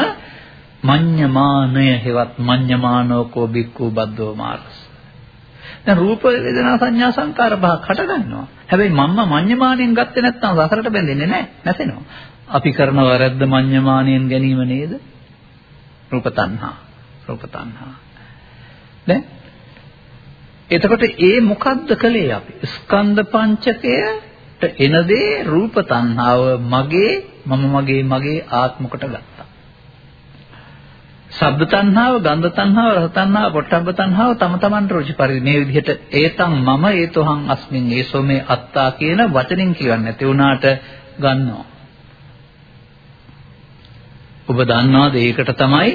[0.82, 4.76] මඤ්ඤමානය හෙවත් මඤ්ඤමානෝ කෝ බික්කු බද්දෝ මාර්ගස්.
[5.84, 8.46] දැන් රූප වේදනා සංඥා සංකාර පහක් හට ගන්නවා.
[8.68, 12.31] හැබැයි මම්ම මඤ්ඤමාණයෙන් ගත්තේ නැත්නම් සසරට බැඳෙන්නේ නැහැ නැසෙනවා.
[12.52, 14.92] අපි කරන වැරද්ද මඤ්ඤමාණයෙන් ගැනීම නේද?
[16.10, 16.74] රූප තණ්හා.
[17.26, 17.94] රූප තණ්හා.
[19.06, 19.22] දැන්
[20.70, 22.52] එතකොට ඒ මොකද්ද කළේ අපි?
[22.66, 27.12] ස්කන්ධ පංචකයට එන දේ රූප තණ්හාව මගේ
[27.46, 29.46] මම මගේ මගේ ආත්මකට ගත්තා.
[31.30, 36.56] ශබ්ද තණ්හාව, ගන්ධ තණ්හාව, රස තණ්හාව, පොට්ටබ්බ තණ්හාව තම තමන්ට රුචි පරිදි මේ විදිහට ඒතං
[36.58, 40.64] මම ඒතොහං අස්මින් ඒසෝ මේ අත්තා කියන වචනෙන් කියවන්නේ නැති වුණාට
[41.18, 41.71] ගන්නවා.
[44.44, 45.90] ඔබ දන්නවාද ඒකට තමයි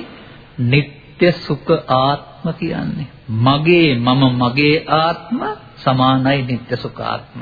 [0.65, 3.07] නিত্য සුඛ ආත්ම කියන්නේ.
[3.43, 5.39] මගේ මම මගේ ආත්ම
[5.77, 7.39] සමානයි නিত্য සුඛ ආත්ම.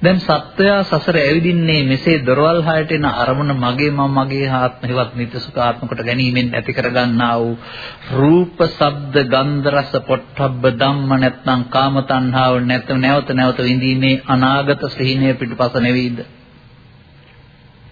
[0.00, 5.40] දැන් සත්වයා සසර ඇවිදින්නේ මෙසේ දොරවල් හයට එන අරමුණ මගේ මම මගේ ආත්ම හෙවත් නিত্য
[5.40, 7.58] සුඛ ආත්ම කොට ගැනීමෙන් ඇති කරගන්නා වූ
[8.12, 15.34] රූප, ශබ්ද, ගන්ධ, රස, පොට්ටබ්බ ධම්ම නැත්නම් කාම තණ්හාව නැත්නම් නැවත නැවත විඳීමේ අනාගත ශ්‍රීණය
[15.34, 16.18] පිටපස නෙවෙයිද?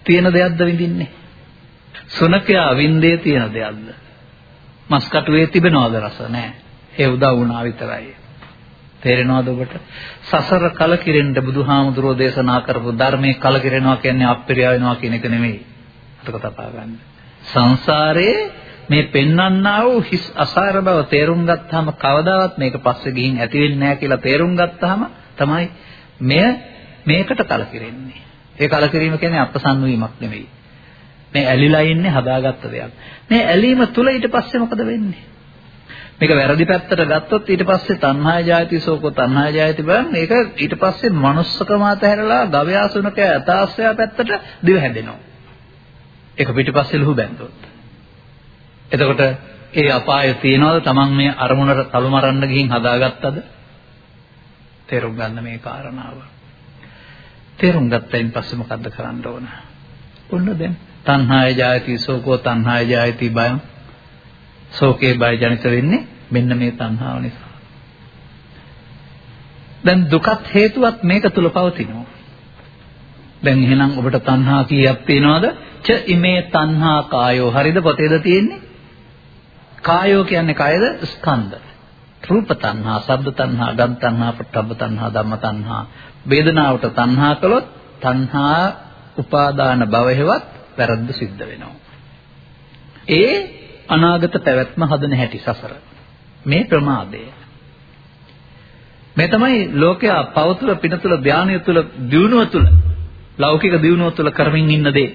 [0.07, 1.09] තියෙන දෙයක්ද විඳින්නේ?
[2.09, 3.87] සුනකයා වින්දේ තියෙන දෙයක්ද?
[4.89, 6.53] මස් කටුවේ තිබෙනවද රස නැහැ.
[6.93, 8.15] ඒ උදව් වුණා විතරයි.
[9.01, 9.73] තේරෙනවද ඔබට?
[10.23, 15.59] සසර කලකිරෙන්න බුදුහාමුදුරෝ දේශනා කරපු ධර්මයේ කලකිරෙනවා කියන්නේ අප්‍රිය වෙනවා කියන එක නෙමෙයි.
[16.19, 16.95] අතක තපා ගන්න.
[17.45, 18.39] සංසාරයේ
[18.89, 23.97] මේ පෙන්වන්නා වූ හිස් අසාර බව තේරුම් ගත්තාම කවදාවත් මේක පස්සේ ගිහින් ඇති වෙන්නේ නැහැ
[23.97, 25.01] කියලා තේරුම් ගත්තාම
[25.37, 25.65] තමයි
[26.21, 26.47] මෙය
[27.05, 28.26] මේකට කලකිරෙන්නේ.
[28.59, 30.47] ඒ කලකිරීම කියන්නේ අපසන් වීමක් නෙමෙයි.
[31.33, 32.93] මේ ඇලිලා ඉන්නේ හදාගත්ත දෙයක්.
[33.29, 35.23] මේ ඇලීම තුල ඊට පස්සේ මොකද වෙන්නේ?
[36.19, 41.13] මේක වැරදි පැත්තට ගත්තොත් ඊට පස්සේ තණ්හා ජායති සෝකෝ තණ්හා ජායති බලන්න මේක ඊට පස්සේ
[41.17, 44.31] manussකම අතහැරලා ගවයාසුනක යථාස්වය පැත්තට
[44.63, 45.19] දිව හැදෙනවා.
[46.37, 47.59] ඒක පිටිපස්සේ ලුහු බැන්දොත්.
[48.91, 49.21] එතකොට
[49.73, 53.37] ඒ අපාය තියනවාද Taman මේ අරමුණට තලු මරන්න ගිහින් හදාගත්තද?
[54.87, 56.36] තේරුම් ගන්න මේ කාරණාව.
[57.57, 59.47] තේරුම් ගත්තයින් පස්සේ මොකද්ද කරන්න ඕන?
[60.29, 63.61] ඔන්න දැන් තණ්හාය ජායති සෝකෝ තණ්හාය ජායති බයං
[64.71, 67.53] ශෝකේ බය ජනිත වෙන්නේ මෙන්න මේ තණ්හාව නිසා.
[69.85, 72.05] දැන් දුකත් හේතුවත් මේක තුල පවතිනවා.
[73.43, 75.45] දැන් එහෙනම් ඔබට තණ්හා කීයක් තියෙනවද?
[75.83, 77.51] ච ඉමේ තණ්හා කායෝ.
[77.51, 78.61] හරිද පොතේද තියෙන්නේ?
[79.81, 80.83] කායෝ කියන්නේ කයද?
[81.05, 81.55] ස්කන්ධ.
[82.27, 85.83] රූප තණ්හා, ශබ්ද තණ්හා, ගන්ධ තණ්හා, පොට්ටබ්බ තණ්හා, ධම්ම තණ්හා.
[86.25, 87.65] වේදනාවට තණ්හා කළොත්
[88.01, 88.63] තණ්හා
[89.17, 90.43] උපාදාන භවයවත්
[90.77, 91.75] වැරද්ද සිද්ධ වෙනවා.
[93.09, 93.33] ඒ
[93.89, 95.73] අනාගත පැවැත්ම හදන හැටි සසර.
[96.45, 97.23] මේ ප්‍රමාදය.
[99.15, 101.79] මේ තමයි ලෝකයා පවතුල පිනතුල ධානය තුල
[102.11, 102.65] දියුණුව තුල
[103.37, 105.09] ලෞකික දියුණුව තුල කරමින් ඉන්න දේ.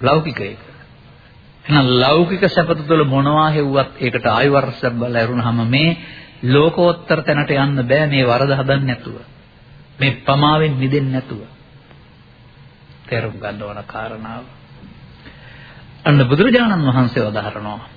[0.00, 0.67] ලෞකික එක.
[1.68, 5.96] එහෙනම් ලෞකික සැපත තුළ මොනවා හෙව්වත් ඒකට ආයු වර්ෂයක් බල ඇරුණාම මේ
[6.44, 9.16] ලෝකෝත්තර තැනට යන්න බෑ මේ වරද හදන්න නැතුව.
[9.98, 11.40] මේ පමාවෙන් මිදෙන්න නැතුව.
[13.06, 14.44] තේරුම් ගන්න ඕන කාරණාව.
[16.04, 17.88] අන්න බුදුරජාණන් වහන්සේ වදාහරනවා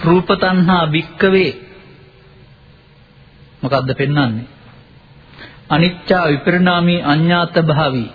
[0.00, 1.50] රූප තණ්හා වික්කවේ
[3.62, 4.46] මොකද්ද පෙන්වන්නේ
[5.68, 8.10] අනිච්චා විපරිණාමී අඤ්ඤාත භාවී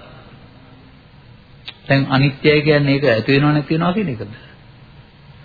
[1.87, 4.48] දැන් අනිත්‍යය කියන්නේ ඒක ඇති වෙනව නැති වෙනව කියන එකද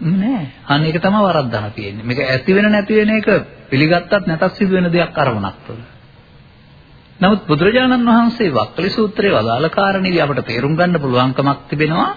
[0.01, 0.47] නෑ.
[0.67, 2.05] අන්න ඒක තමයි වරද්දන තියෙන්නේ.
[2.05, 3.29] මේක ඇති වෙන නැති වෙන එක
[3.71, 5.83] පිළිගත්තත් නැතත් සිදු වෙන දෙයක් අරමුණක් තුළ.
[7.21, 12.11] නමුත් බුදුරජාණන් වහන්සේ වක්කලි සූත්‍රයේ වදාළ කාරණේදී අපට තේරුම් ගන්න පුළුවන්කමක් තිබෙනවා.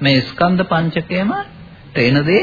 [0.00, 1.30] මේ ස්කන්ධ පංචකයම
[1.92, 2.42] තේන දේ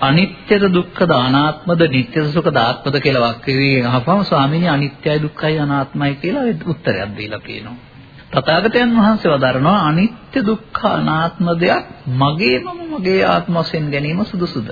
[0.00, 7.16] අනිත්‍යද දුක්ඛද අනාත්මද නිට්ටයද සුඛද ආත්මද කියලා වක්කීරියෙන් අහපම ස්වාමීනි අනිත්‍යයි දුක්ඛයි අනාත්මයි කියලා උත්තරයක්
[7.16, 7.93] දීලා කියනවා.
[8.34, 14.68] තථාගතයන් වහන්සේ වදාරනවා අනිත්‍ය දුක්ඛ අනාත්ම දෙයක් මගේම මගේ ආත්ම වශයෙන් ගැනීම සුදුසුද?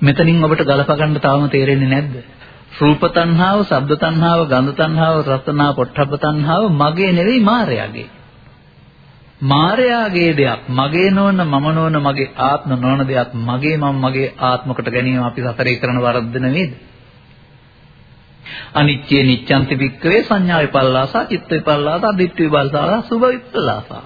[0.00, 2.14] මෙතනින් ඔබට ගලප ගන්න තාම තේරෙන්නේ නැද්ද?
[2.78, 8.08] රූප තණ්හාව, ශබ්ද තණ්හාව, ගන්ධ තණ්හාව, රස තණ්හාව, පොට්ටබ්බ තණ්හාව මගේ නෙවෙයි මායයාගේ.
[9.42, 15.22] මායාගේ දෙයක් මගේ නොවන මම නොවන මගේ ආත්ම නොවන දෙයක් මගේ මම මගේ ආත්මකට ගැනීම
[15.22, 16.72] අපි සතරේ කරන වරද්ද නෙවෙයිද
[18.74, 24.04] අනිත්‍ය නිච්ඡන්ති වික්කවේ සංඥා විපල්ලාසා චිත්ත විපල්ලාසා දිට්ඨි විපල්ලාසා සුභ විපල්ලාසා.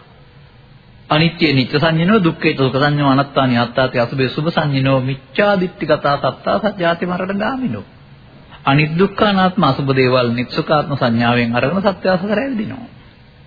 [1.10, 7.06] අනිත්‍ය නිච්ච සංඥනෝ දුක්ඛේ දුක්ඛ සංඥා අනත්තානි අත්තාති අසුභේ සුභ සංඥනෝ මිච්ඡා දිට්ඨිගතා සත්තා සත්‍යාති
[7.06, 7.84] මරණ ගාමිනෝ.
[8.64, 12.88] අනිත් දුක්ඛ අනාත්ම අසුභ දේවල් නිත්සුකාත්ම සංඥාවෙන් අරගෙන සත්‍ය අසකර ඇවිදිනවා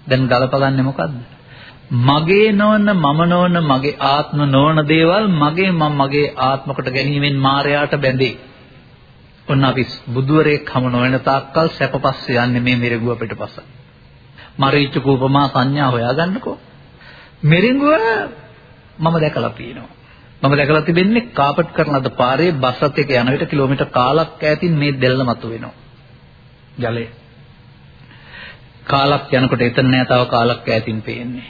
[0.08, 1.16] දැන් ගලපගන්නේ මොකද්ද?
[1.90, 8.34] මගේ නොවන මම නොවන මගේ ආත්ම නොවන දේවල් මගේ මම මගේ ආත්මකට ගැනීමෙන් මායයට බැඳේ.
[9.48, 13.56] ඔන්න අපි බුදුවරයෙක් හමු නොවන තාක්කල් සැපපස්සේ යන්නේ මේ මිරිඟුව පිටපස.
[14.58, 16.58] මරීච කූපමා සංඥා හොයාගන්නකෝ.
[17.44, 17.94] මිරිඟුව
[19.00, 19.94] මම දැකලා තියෙනවා.
[20.42, 24.92] මම දැකලා තිබෙන්නේ කාපට් කරන ලද පාරේ බස් රථයක යන විට කිලෝමීටර් කාලක් ඈතින් මේ
[24.96, 25.76] දෙල්ල මතුවෙනවා.
[26.78, 27.06] ජලය.
[28.86, 31.48] කාලක් යනකොට එතන නෑ තව කාලක් ඈතින් පේන්නේ.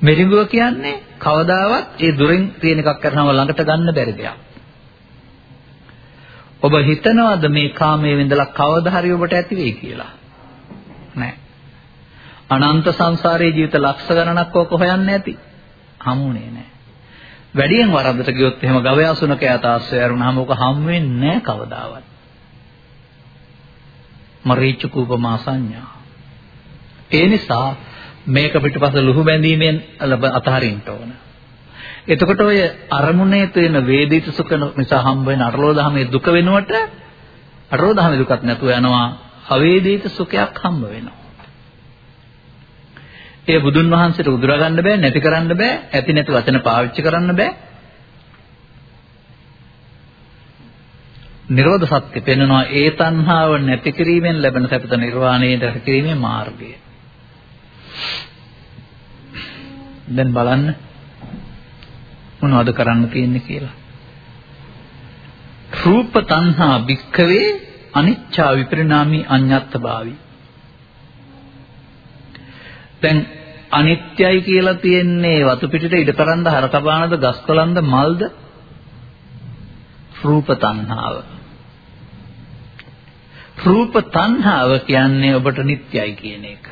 [0.00, 4.36] මෙරිඟුව කියන්නේ කවදාවත් ඒ දුරින් තියෙන එකක් කරනව ළඟට ගන්න බැරි දෙයක්.
[6.62, 10.10] ඔබ හිතනවද මේ කාමයේ විඳලා කවදා හරි ඔබට ඇති වෙයි කියලා?
[11.14, 11.34] නෑ.
[12.50, 15.38] අනන්ත සංසාරයේ ජීවිත ලක්ෂ ගණනක් ඕක හොයන්නේ නැති.
[16.00, 16.68] හමුනේ නෑ.
[17.54, 22.04] වැඩියෙන් වරද්දට ගියොත් එහෙම ගවයා සුනකයා තාස්සය ඇරුණාම ඔක හම් වෙන්නේ නැහැ කවදාවත්.
[24.44, 25.92] මරීච කූපමා සංඥා.
[27.10, 27.76] ඒ නිසා
[28.26, 29.82] මේක පිටපස ලුහු බැඳීමෙන්
[30.32, 31.10] අතහරින්න ඕන.
[32.08, 32.58] එතකොට ඔය
[32.90, 36.72] අරමුණේ තියෙන වේදිත සුඛ නිසා හම්බ වෙන අරලෝදහමේ දුක වෙනුවට
[37.70, 39.06] අරලෝදහමේ දුකක් නැතුව යනවා.
[39.48, 41.16] අවේදිත සුඛයක් හම්බ වෙනවා.
[43.48, 47.50] ඒ බුදුන් වහන්සේට උදුරා ගන්න බෑ නැති කරන්න බෑ ඇති නැති වචන පාවිච්චි කරන්න බෑ.
[51.50, 56.74] නිරෝධ සත්‍ය පෙන්වනවා ඒ තණ්හාව නැති කිරීමෙන් ලැබෙන සැපත නිර්වාණයට කිරීමේ මාර්ගය.
[60.10, 60.87] දැන් බලන්න.
[62.40, 63.74] මොනවද කරන්න තියෙන්නේ කියලා
[65.78, 67.48] රූප තණ්හා භික්ඛවේ
[67.94, 70.14] අනිච්චා විපරිණාමී අඤ්ඤත්ත භාවි
[73.02, 73.18] දැන්
[73.72, 78.22] අනිත්‍යයි කියලා තියෙන්නේ වතු පිටට ඉඩකරන්ද හරකබානද ගස්කොලන්ද මල්ද
[80.22, 81.16] රූප තණ්හාව
[83.64, 86.66] රූප තණ්හාව කියන්නේ ඔබට නිට්ටයයි කියන එක.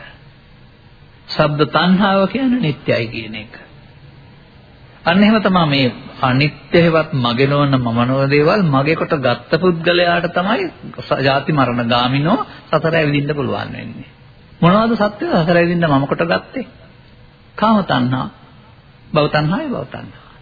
[1.29, 3.55] ශබ්ද තණ්හාව කියන්නේ නිට්ටයයි කියන එක.
[5.07, 10.64] අන්න එහෙම තමයි මේ අනිත්‍යවත් මගේ නොවන මම නොවන දේවල් මගේ කොට ගත්ත පුද්ගලයාට තමයි
[11.21, 12.38] ජාති මරණ ගාමිනෝ
[12.69, 14.09] සතර ඇවිදින්න පුළුවන් වෙන්නේ.
[14.61, 16.66] මොනවද සත්‍ය සතර ඇවිදින්න මම කොට ගත්තේ?
[17.55, 18.29] කාම තණ්හා,
[19.12, 20.33] භව තණ්හායි භව තණ්හා.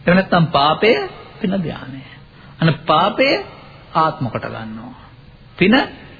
[0.00, 0.92] එහෙම නැත්නම් පාපය
[1.38, 2.02] පින ධානය.
[2.58, 3.28] අන පාපය
[3.94, 4.94] ආත්ම කොට ගන්නවා.
[5.56, 5.74] පින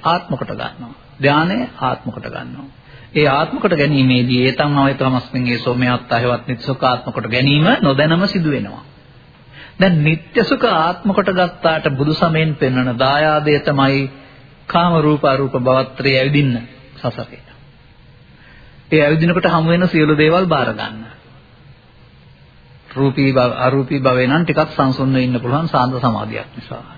[0.05, 0.95] ආත්ම කොට ගන්නවා.
[1.21, 2.69] ධානය ආත්ම කොට ගන්නවා.
[3.17, 8.27] ඒ ආත්ම කොට ගැනීමේදී ඒ තමයි තමස්මින් ඒ සෝමයත් අහවත් නිත්සුඛ ආත්ම කොට ගැනීම නොදැනම
[8.27, 8.85] සිදු වෙනවා.
[9.79, 14.01] දැන් නিত্য සුඛ ආත්ම කොට ගත්තාට බුදු සමයෙන් පෙන්වන දායාදය තමයි
[14.67, 16.57] කාම රූප අරූප භවත්‍රය ඇවිදින්න
[16.97, 17.43] සසරේ.
[18.89, 21.07] ඒ ඇවිදිනකොට හමු වෙන සියලු දේවල් බාර ගන්න.
[22.91, 26.96] රූපී භව අරූපී භවේ නම් ටිකක් සංසුන්ව ඉන්න පුළුවන් සාන්ත සමාධියක් නිසා.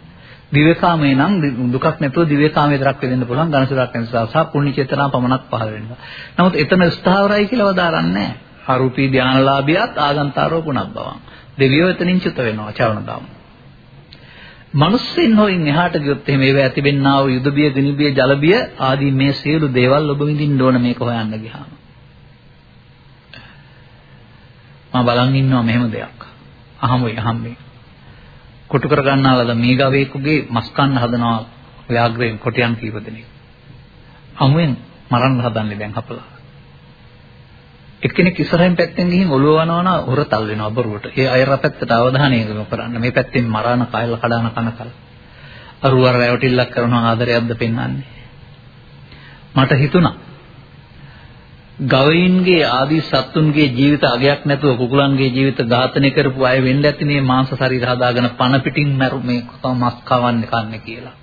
[0.52, 1.32] දිව්‍යකාමයේ නම්
[1.72, 5.98] දුකක් නැතුව දිව්‍යකාමයේ දරක් වෙන්න පුළුවන් ඝනසුරක් නිසා සහ පුණ්‍ය චේතනා පමණක් පහළ වෙනවා.
[6.36, 8.36] නමුත් එතන ස්ථාවරයි කියලා වදාරන්නේ නැහැ.
[8.66, 11.18] අරූපී ධානලාභියත් ආගන්තාරෝ පුනබ්බවං.
[11.58, 13.24] දෙවියෝ එතනින් චුත වෙනවා චරණ දාම.
[14.74, 20.10] මනුස්සයින් හොයින් එහාට ගියොත් එහෙම ඒව ඇතිවෙන්නා වූ යුදබිය, දිනිබිය, ජලබිය ආදී මේ සියලු දේවල්
[20.10, 21.70] ඔබ විඳින්න ඕන මේක හොයන්න ගියාම.
[24.92, 26.18] මම බලන් ඉන්නවා මෙහෙම දෙයක්.
[26.80, 27.56] අහමුයි අහම්මේ.
[28.68, 31.38] කොටු කර ගන්නාලද මේ ගවේකුගේ මස් කන්න හදනවා
[31.88, 33.26] ව්‍යාග්‍රයෙන් කොටියන් කීප දෙනෙක්.
[34.36, 34.76] අමුෙන්
[35.10, 36.28] මරන්න හදන්නේ දැන් හපලා.
[38.02, 41.06] එක්කෙනෙක් ඉස්සරහින් පැත්තෙන් ගිහින් ඔළුව වනවන හොරතල් වෙනවා බරුවට.
[41.12, 43.00] ඒ අයර පැත්තට අවධානය යොමු කරන්න.
[43.00, 44.90] මේ පැත්තෙන් මරාන කයල කඩාන කන කල.
[45.82, 48.06] අරුවර රැවටිල්ලක් කරනවා ආදරයක්ද පෙන්වන්නේ.
[49.54, 50.27] මට හිතුණා
[51.78, 57.54] ගවයින්ගේ ආදී සත්තුන්ගේ ජීවිත අගයක් නැතුව කුකුලන්ගේ ජීවිත ඝාතනය කරපු අය වෙන්න ඇති මේ මාංශ
[57.54, 59.42] ශරීර හදාගෙන පණ පිටින් මරු මේ
[59.74, 61.14] මස් කවන්නේ කන්නේ කියලා.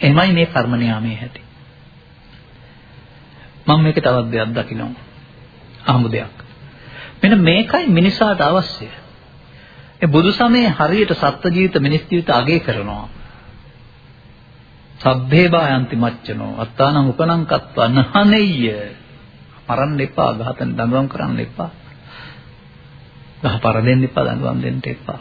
[0.00, 1.42] එමයි මේ කර්ම නියාමයේ හැටි.
[3.66, 5.02] මම මේක තවත් දෙයක් දකිනවා.
[5.84, 6.36] අහමු දෙයක්.
[7.22, 8.88] මෙන්න මේකයි මිනිසාට අවශ්‍ය.
[10.00, 13.08] ඒ බුදු සමයේ හරියට සත්ත්ව ජීවිත මිනිස් ජීවිත අගය කරනවා.
[15.00, 18.62] සබ්බේ බායන්ති මච්චනෝ අත්තානං උපනං කත්වා නහනෙය්‍ය
[19.68, 21.70] මරන්න එපා, ඝාතන දඬුවම් කරන්න එපා.
[23.42, 25.20] ගහපර දෙන්න එපා, දඬුවම් දෙන්න එපා.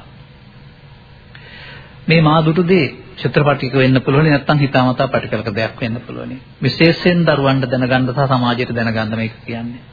[2.08, 6.40] මේ මා දුටු දේ චිත්‍රපටික වෙන්න පුළුවන් නැත්නම් හිතාමතා පැටිකලක දෙයක් වෙන්න පුළුවන්.
[6.62, 9.84] විශේෂයෙන් දරුවන්ට දැනගන්න සහ සමාජයට දැනගන්න මේක කියන්නේ.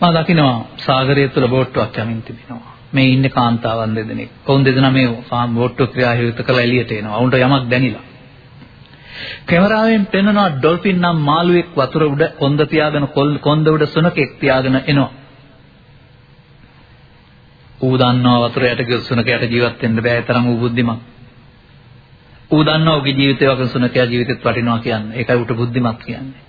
[0.00, 2.74] මම දකිනවා සාගරය තුල බෝට්ටුවක් යමින් තිබෙනවා.
[2.92, 4.30] මේ ඉන්නේ කාන්තාවන් දෙදෙනෙක්.
[4.44, 5.08] කවුන් දෙදෙනා මේ
[5.50, 7.18] බෝට්ටුව ක්‍රියාහිත කරලා එළියට එනවා.
[7.18, 8.07] උන්ට යමක් දැනිලා.
[9.46, 13.06] කැමරාවෙන් පෙන්වනවා ඩොල්ෆින් නම් මාළුවෙක් වතුර උඩ කොන්ද තියාගෙන
[13.40, 15.10] කොන්ද උඩ සුනකෙක් තියාගෙන එනවා.
[17.80, 21.00] ඌ දන්නවා වතුර යට ගිය සුනකයට ජීවත් වෙන්න බෑ තරම් ඌ බුද්ධිමත්.
[22.50, 25.16] ඌ දන්නවා ඌගේ ජීවිතය වගේ සුනකයා ජීවිතෙත් වටිනවා කියන්නේ.
[25.16, 26.42] ඒකයි ඌට බුද්ධිමත් කියන්නේ.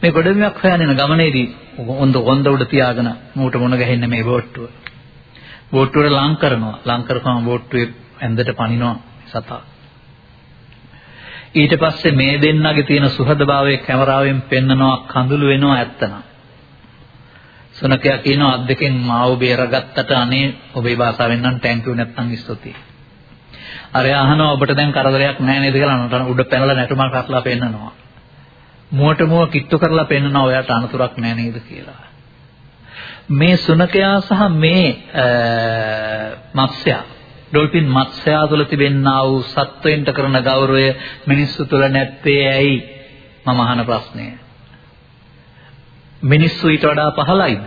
[0.00, 1.46] මේ ගොඩබිමක් හොයන ගමනේදී
[1.90, 4.68] හොඳ හොඳ උඩ තියාගෙන මූට මොන ගහන්නේ මේ බෝට්ටුව.
[5.72, 6.76] බෝට්ටුවට ලං කරනවා.
[6.84, 7.88] ලං කරපුවම බෝට්ටුවේ
[8.20, 8.94] ඇඳට පනිනවා
[9.28, 9.62] සතා.
[11.54, 16.14] ඊට පස්සේ මේ දෙන්නගේ තියෙන සුහදභාවයේ කැමරාවෙන් පෙන්නනවා කඳුළු වෙනවා ඇත්තනම්.
[17.72, 22.76] සුනකයා කියනවා අත් දෙකෙන් මාව බේරගත්තට අනේ ඔබේ භාෂාවෙන් නම් thank you නැත්නම් ස්තුතියි.
[23.92, 27.92] අර අහනවා ඔබට දැන් කරදරයක් නැහැ නේද කියලා උඩ පැනලා නැටුමක් රත්ලා පෙන්නනවා.
[28.90, 32.06] මුවට මුව කිට්ටු කරලා පෙන්නනවා ඔයාට අනතුරක් නැහැ නේද කියලා.
[33.30, 34.88] මේ සුනකයා සහ මේ
[36.54, 37.15] මත්ස්‍යයා
[37.48, 40.86] ඩොල්ෆින් මත්ස්‍යයා තුළ තිබෙනා වූ සත්වයන්ට කරන ගෞරවය
[41.26, 42.76] මිනිස්සු තුළ නැත්තේ ඇයි?
[43.46, 44.26] මම අහන ප්‍රශ්නය.
[46.22, 47.62] මිනිස්සු ඊට වඩා පහළයිද?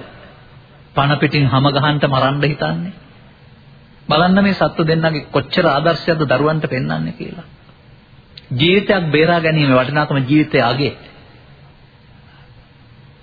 [0.95, 2.93] පණ පිටින් හැම ගහන්න මරන්න හිතන්නේ.
[4.09, 7.47] බලන්න මේ සත්තු දෙන්නගේ කොච්චර ආදර්ශයක්ද දරුවන්ට පෙන්වන්නේ කියලා.
[8.51, 10.93] ජීවිතයක් බේරා ගැනීම වටිනාකම ජීවිතයේ අගේ.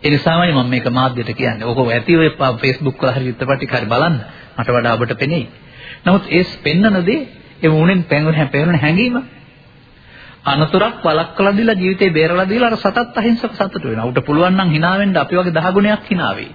[0.02, 1.66] ඒ නිසාමයි මම මේක මාධ්‍යයට කියන්නේ.
[1.66, 2.30] ඕක ඇති ඔය
[2.62, 4.16] Facebook වල හරි චිත්‍රපටි හරි බලන්න.
[4.58, 5.46] මට වඩා ඔබට පෙනෙයි.
[6.06, 7.22] නමුත් ඒ පෙන්නන දේ
[7.62, 8.34] ඒ වුණෙන් පෙන්වන
[8.76, 9.16] හැඟීම
[10.44, 14.06] අනතුරක් වළක්වලා දීලා ජීවිතේ බේරලා දීලා අර සතත් අහිංසක සතුට වෙනවා.
[14.06, 16.52] උට පුළුවන් නම් hina වෙන්න අපි වගේ දහ ගුණයක් hina වෙයි.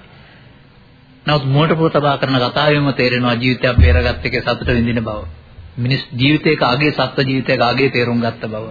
[1.25, 5.19] නමුත් මොකට පොතබා කරන කතාවෙම තේරෙනවා ජීවිතයක් බේරගත්ත එකේ සතුට විඳින බව.
[5.77, 8.65] මිනිස් ජීවිතයක ආගේ සත්ව ජීවිතයක ආගේ තේරුම් ගත්ත බව.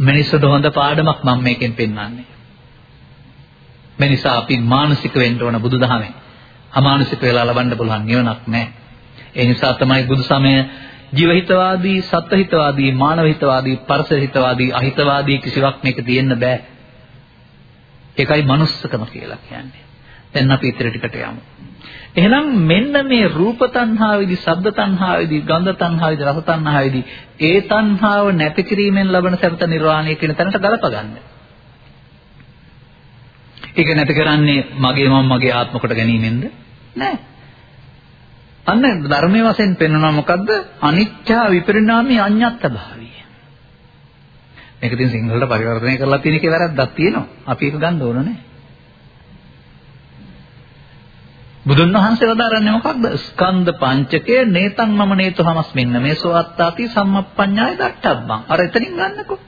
[0.00, 2.26] මිනිස්සුන්ට හොඳ පාඩමක් මම මේකෙන් පෙන්වන්නේ.
[3.98, 6.14] මේ නිසා අපි මානසික වෙන්න ඕන බුදුදහමෙන්.
[6.72, 8.85] අමානසික වෙලා ලබන්න පුළුවන් නිවනක් නැහැ.
[9.36, 10.54] ඒ නිසා තමයි බුදු සමය
[11.12, 16.58] ජීවහිතවාදී, සත්ත්වහිතවාදී, මානවහිතවාදී, පරසහිතවාදී, අහිතවාදී කිසිවක් මේක තියෙන්න බෑ.
[18.18, 19.84] ඒකයි manussකම කියලා කියන්නේ.
[20.34, 21.40] දැන් අපි ඉතින් ටිකට යමු.
[22.16, 27.04] එහෙනම් මෙන්න මේ රූප තණ්හාවේදී, ශබ්ද තණ්හාවේදී, ගන්ධ තණ්හාවේදී, රස තණ්හාවේදී
[27.40, 31.16] ඒ තණ්හාව නැති කිරීමෙන් ලබන සබත නිර්වාණය කියන තැනට ගලප ගන්න.
[33.76, 36.52] ඒක නැති කරන්නේ මගේ මම මගේ ආත්ම කොට ගැනීමෙන්ද?
[36.96, 37.16] නෑ.
[38.66, 40.48] අන්න ධර්මයේ වශයෙන් පෙන්වනවා මොකද්ද?
[40.80, 43.10] අනිච්චා විපරිණාමී අඤ්ඤත්ත භාවය.
[44.80, 47.26] මේක ඉතින් සිංහලට පරිවර්තනය කරලා තියෙන එකේ වැරද්දක් තියෙනවා.
[47.46, 48.36] අපි ඒක ගන්න ඕන නෑ.
[51.66, 53.04] බුදුන් වහන්සේ වදාරන්නේ මොකක්ද?
[53.18, 58.40] ස්කන්ධ පංචකය නේතං මම නේතු හමස් මෙන්න මේ සෝත්තාති සම්මප්පඤ්ඤාය දට්ඨබ්බං.
[58.48, 59.38] අර එතනින් ගන්නකෝ.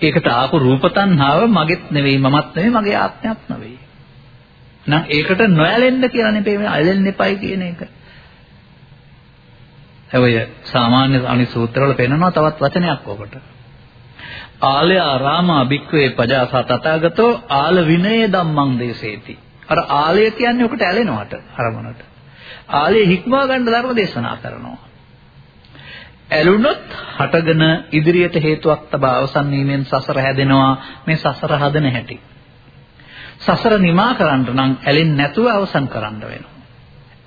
[0.00, 3.78] ඒකට ආපු රූප තණ්හාව මගෙත් නෙවෙයි මමත් නෙවෙයි මගේ ආත්මයක් නෙවෙයි.
[4.88, 7.80] නම් ඒකට නොඇලෙන්න කියලා නෙපේ මේ ඇලෙන්න එපයි කියන එක.
[10.10, 13.34] හැබැයි සාමාන්‍ය අනිත් සූත්‍රවල පෙන්නනවා තවත් වචනයක් ඔකට.
[14.62, 19.38] ආලය ආරාම අභික්වේ පජාසා තථාගතෝ ආල විනය ධම්මං දේසේති.
[19.68, 22.00] අර ආලය කියන්නේ ඔකට ඇලෙනවට අරමුණට.
[22.70, 24.78] ආලය හික්මවා ගන්න ධර්ම දේශනා කරනවා.
[26.30, 30.72] ඇලුනොත් හටගෙන ඉදිරියට හේතුවක් තබා අවසන් වීමෙන් සසර හැදෙනවා
[31.06, 32.20] මේ සසර හදන හැටි.
[33.38, 36.56] සසර නිමා කරන්න නම් ඇලෙන්නේ නැතුව අවසන් කරන්න වෙනවා.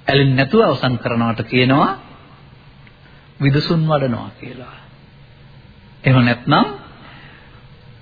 [0.08, 1.92] ඇලෙන්නේ නැතුව අවසන් කරනවට කියනවා
[3.40, 4.76] විදසුන් වඩනවා කියලා.
[6.04, 6.66] එහෙම නැත්නම්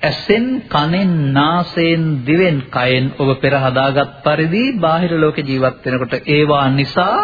[0.02, 7.20] ඇසෙන් කනෙන් නාසයෙන් දිවෙන් කයෙන් ඔබ පෙර හදාගත් පරිදි බාහිර ලෝකේ ජීවත් වෙනකොට ඒවා නිසා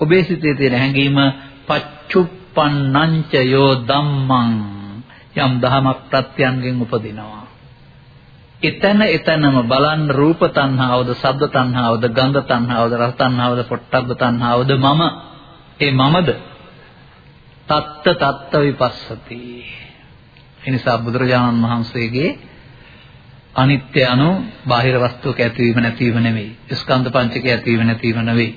[0.00, 1.18] ඔබේ සිතේ තියෙන හැඟීම
[1.66, 4.52] පච්චුප්පන්නංච යෝ ධම්මං
[5.36, 7.43] යම් දහමක් ප්‍රත්‍යයන්ගෙන් උපදිනවා
[8.64, 15.02] එතන එතනම බලන්න රූප තණ්හාවද, ශබ්ද තණ්හාවද, ගන්ධ තණ්හාවද, රස තණ්හාවද, පොට්ටබ්බ තණ්හාවද මම
[15.80, 16.28] ඒ මමද
[17.66, 19.40] තත්ත තත්ත විපස්සති.
[20.60, 22.30] ඒ නිසා බුදුරජාණන් වහන්සේගේ
[23.54, 24.28] අනිත්‍ය anu
[24.64, 26.50] බාහිර වස්තුවක ඇතිවීම නැතිවීම නෙවෙයි.
[26.72, 28.50] ස්කන්ධ පංචකය ඇතිවීම නැතිවීම නෙවෙයි.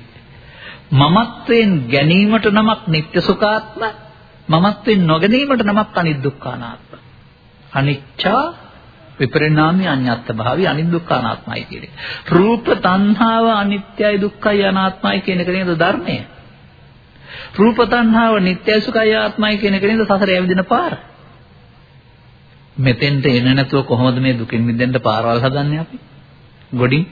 [0.92, 3.82] මමත්වයෙන් ගැනීමට නමක් නিত্য සුඛාත්ම
[4.48, 7.00] මමත්වෙන් නොගැනීමට නමක් අනිදුක්ඛානාත්ම.
[7.72, 8.44] අනිච්චා
[9.20, 11.92] විපරිණාමී අඤ්ඤත්ත භාවි අනිදුක්ඛානාත්මයි කියන්නේ.
[12.30, 16.18] රූප තණ්හාව අනිත්‍යයි දුක්ඛයි අනාත්මයි කියන එක නේද ධර්මය?
[17.56, 20.94] රූප තණ්හාව නිට්ටයයි සුඛයි ආත්මයි කියන එක නේද සසර යවිදින පාර?
[22.78, 25.98] මෙතෙන්ට එන නැතුව කොහොමද මේ දුකින් මිදෙන්න පාරවල් හදන්නේ අපි?
[26.74, 27.06] ගොඩින්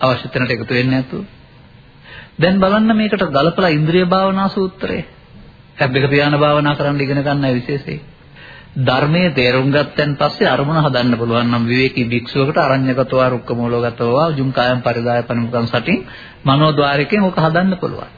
[0.00, 1.24] අවශ්‍ය තැනට එකතු වෙන්නේ නැතුව.
[2.38, 5.04] දැන් බලන්න මේකට ගලපලා ඉන්ද්‍රිය භාවනා සූත්‍රය.
[5.76, 8.00] හැබ් එක පියාන භාවනා කරන්න ඉගෙන ගන්නයි විශේෂයි.
[8.78, 15.66] ධර්මයේ තේරුම් ගත්තන් පස්සේ අරමුණ හදන්න පුළුවන් නම් විවේකී භික්ෂුවකට අරඤ්‍යගතව රුක්කමූලගතව ජුංකායම් පරිදාය පනිමුකම්
[15.66, 16.06] සටින්
[16.44, 18.12] මනෝද්වාරිකෙන් ඕක හදන්න පුළුවන්.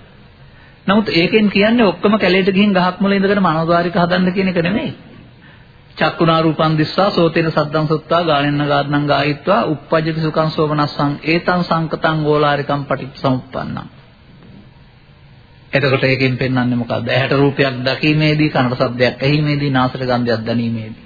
[0.87, 4.93] නමුත් ඒකෙන් කියන්නේ ඔක්කොම කැලේට ගිහින් ගහක් මුල ඉඳගෙන මනෝද්වාරික හදන්න කියන එක නෙමෙයි.
[5.97, 12.85] චක්කුණා රූපං දිස්සා සෝතේන සද්දං සුත්තා ගානෙන්න ගාද්නං ගායිත්වා uppajjati සුඛං සෝමනස්සං ඒතං සංකතං ගෝලාරිකං
[12.85, 14.02] පටිච්චසමුප්පන්නං
[15.73, 17.09] එතකොට ඒකෙන් පෙන්වන්නේ මොකක්ද?
[17.09, 21.05] ඇහැට රූපයක් දැකීමේදී, කනට ශබ්දයක් ඇහිීමේදී, නාසයට ගන්ධයක් දැනීමේදී.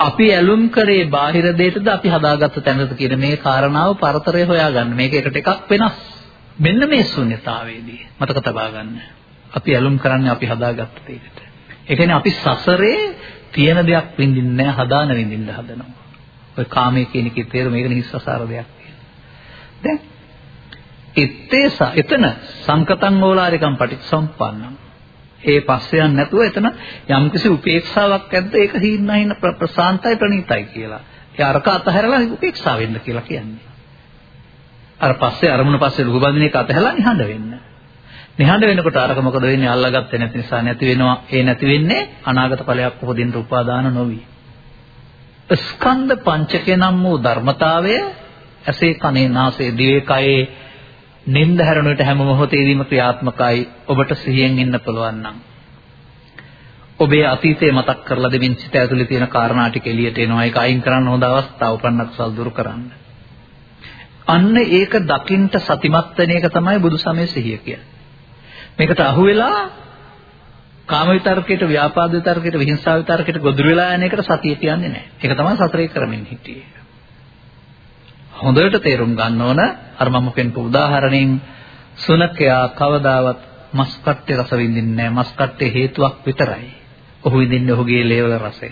[0.00, 4.94] අපි ඇලුම් කරේ බාහිර දෙයටද අපි හදාගත්ත තැනද කියන මේ කාරණාව පරතරය හොයාගන්න.
[4.94, 5.96] මේක එකට එකක් වෙනස්.
[6.58, 8.98] මෙන්න මේ ශුන්‍යතාවයේදී මතක තබා ගන්න.
[9.50, 11.38] අපි ඇලුම් කරන්නේ අපි හදාගත්ත දෙයකට.
[11.84, 13.00] ඒ කියන්නේ අපි සසරේ
[13.52, 15.90] තියෙන දෙයක් විඳින්නේ නැහැ, හදාන විඳින්න හදනවා.
[16.56, 18.68] ඔය කාමයේ කියන එකේ තේරුම මේක නිස්සසාර දෙයක්.
[19.82, 19.98] දැන්
[21.16, 22.24] ඉත්තේස එතන
[22.60, 24.76] සංකතං ඕලාරිකම් පටිච්චසම්පන්නං
[25.42, 26.68] ඒ පස්සේ යන්නේ නැතුව එතන
[27.10, 31.00] යම්කිසි උපේක්ෂාවක් ඇද්ද ඒක හීනහින ප්‍රසාන්තයි ප්‍රණීතයි කියලා.
[31.32, 33.66] ඒ අරක අතහැරලා උපේක්ෂා වෙන්න කියලා කියන්නේ.
[35.00, 37.60] අර පස්සේ අරමුණ පස්සේ ලුහු බඳින එක අතහැරලා නිහඬ වෙන්න.
[38.38, 39.68] නිහඬ වෙනකොට අරක මොකද වෙන්නේ?
[39.68, 41.16] අල්ලගත්තේ නැති නිසා නැති වෙනවා.
[41.30, 44.20] ඒ නැති වෙන්නේ අනාගත ඵලයක් උපදින්න උපාදාන නොවි.
[45.58, 47.94] ස්කන්ධ පංචකේ නම් වූ ධර්මතාවය
[48.64, 50.42] ඇසේ කනේ නාසයේ දිවේ කයේ
[51.26, 53.68] නින්ද හැරෙනුට හැම මොහොතේදීම ක්‍රියාත්මකයි.
[53.86, 55.36] ඔබට සිහියෙන් ඉන්න පුළුවන් නම්.
[56.98, 60.44] ඔබේ අතීතය මතක් කරලා දෙමින් සිත ඇතුලේ තියෙන කාරණා ටික එළියට එනවා.
[60.44, 62.90] ඒක අයින් කරන්න හොඳ අවස්ථාව උපන්න කුසල් දුරු කරන්න.
[64.26, 67.86] අන්න ඒක දකින්ට සතිමත් වෙන එක තමයි බුදු සමය සිහිය කියන්නේ.
[68.78, 69.70] මේකට අහු වෙලා
[70.86, 75.08] කාම විතර්කයට ව්‍යාපාද විතර්කයට විහිංසාව විතර්කයට ගොදුරු වෙලා යන එකට සතිය කියන්නේ නැහැ.
[75.20, 76.79] ඒක තමයි සතරේ කරමින් හිටියේ.
[78.40, 79.60] හොඳට තේරුම් ගන්න ඕන
[79.96, 81.40] අර මම කියපු උදාහරණයෙන්
[81.96, 83.40] සුනකයා කවදාවත්
[83.72, 86.70] මස් කට්ටේ රස විඳින්නේ නැහැ මස් කට්ටේ හේතුවක් විතරයි.
[87.24, 88.70] ඔහු විඳින්නේ ඔහුගේ ලේවල රසය.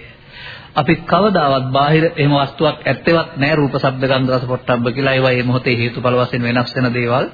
[0.75, 5.43] අපි කවදාවත් බාහිර එහෙම වස්තුවක් ඇත්තෙවත් නැහැ රූප ශබ්ද ගන්ධ රස පොට්ටබ්බ කියලා ඒවා මේ
[5.43, 7.27] මොහොතේ හේතුඵල වශයෙන් වෙනස් වෙන දේවල්.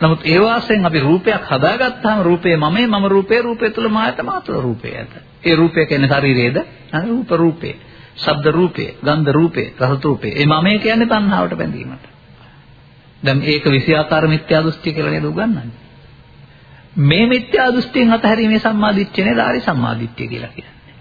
[0.00, 4.94] නමුත් ඒ වාසයෙන් අපි රූපයක් හදාගත්තාම රූපේ මමේ මම රූපේ රූපේ තුල මායත මාතුල රූපේ
[4.98, 5.12] ඇත.
[5.44, 6.56] ඒ රූපය කියන්නේ ශරීරයේද?
[7.04, 7.74] රූප රූපේ.
[8.16, 10.32] ශබ්ද රූපේ, ගන්ධ රූපේ, රස රූපේ.
[10.32, 12.04] ඒ මමයේ කියන්නේ තණ්හාවට බැඳීමට.
[13.22, 15.66] දැන් ඒක විෂයාකාර මිත්‍යා දෘෂ්ටිය කියලා නේද උගන්වන්නේ?
[16.98, 20.94] මේ මිත්‍යා දෘෂ්ටියෙන් අතහැරීමේ සම්මාදිට්ඨිය නේද ආරි සම්මාදිට්ඨිය කියලා කියන්නේ.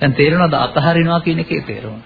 [0.00, 2.02] දැන් තේරෙනවද අතහරිනවා කියන එකේ තේරුම?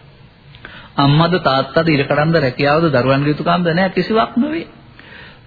[0.96, 4.66] අම්මද තාත්තද ඉරකඩන්ද රැකියාවද දරුවන්ගේ යුතුයකම්ද නැහැ කිසිවක් නෙවෙයි.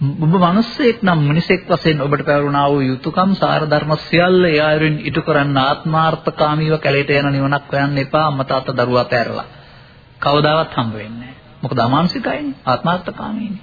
[0.04, 5.22] ඔබ මිනිස්සෙක් නම් මිනිසෙක් වශයෙන් ඔබට පැවරුණා වූ යුතුයකම් සාර ධර්ම සියල්ල ඒ ආයුරින් ඉටු
[5.22, 9.46] කරන්න ආත්මාර්ථකාමීව කැලේට යන නිවනක් හොයන්න එපා අම්මා තාත්තා දරුවා පැරලා.
[10.20, 11.62] කවදාවත් හම්බ වෙන්නේ නැහැ.
[11.62, 13.62] මොකද අමානුෂිකයිනේ ආත්මාර්ථකාමීනේ.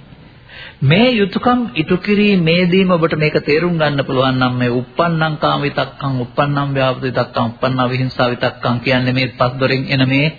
[0.83, 6.69] මේ යුතුයකම් ඉටු කිරීමේදීම ඔබට මේක තේරුම් ගන්න පුළුවන් නම් මේ uppannam කාම විතක්කම් uppannam
[6.71, 10.33] ව්‍යාපෘත විතක්කම් uppannam විහිංසා විතක්කම් කියන්නේ මේ පස් දොරෙන් එන මේ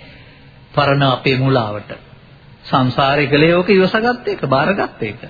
[0.73, 1.95] පරණ අපේ මුලාවට
[2.65, 5.23] සංසාරේ කලේ ඕක ඉවසගත්ත එක බාරගත්ත එක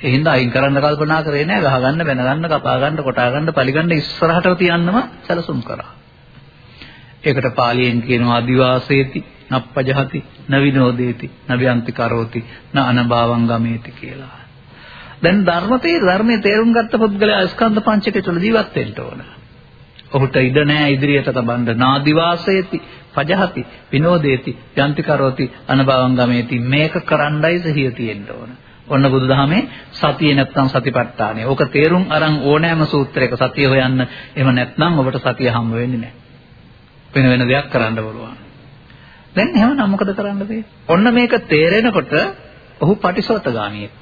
[0.00, 4.46] ඒ හින්දා අයින් කරන්න කල්පනා කරේ නෑ ගහගන්න බැනගන්න කපා ගන්න කොටා ගන්න පරිගන්න ඉස්සරහට
[4.56, 5.90] තියන්නම සැලසුම් කරා.
[7.22, 10.20] ඒකට පාලියෙන් කියනවා අදිවාසේති නප්පජහති
[10.50, 12.40] නවිනෝදේති නවියන්ති කරෝති
[12.72, 14.38] න අනභවං ගමේති කියලා.
[15.22, 19.20] දැන් ධර්මතේ ධර්මයේ තේරුම් ගත්ත පුද්ගලයා ස්කන්ධ පංචකය තුළ ජීවත් වෙන්න ඕන.
[20.12, 22.82] ඔහුට ඉඩ නෑ ඉදිරියට තබන්න නාදිවාසේති
[23.14, 28.50] පජහති විනෝදේති යන්ති කරෝති අනභවං ගමේති මේක කරන්නයි සිහිය තියෙන්න ඕන.
[28.90, 29.62] ඔන්න බුදුදහමේ
[29.92, 31.44] සතිය නැත්නම් සතිපට්ඨානය.
[31.44, 34.06] ඕක තේරුම් අරන් ඕනෑම සූත්‍රයක සතිය හොයන්න.
[34.34, 36.14] එහෙම නැත්නම් ඔබට සතිය හම්බ වෙන්නේ නැහැ.
[37.12, 38.36] වෙන වෙන දෙයක් කරන්න පුළුවන්.
[39.34, 40.64] දැන් එහෙනම් මොකද කරන්න බෑ?
[40.88, 42.12] ඔන්න මේක තේරෙනකොට
[42.80, 43.94] ඔහු පටිසෝතගාමියෙක්.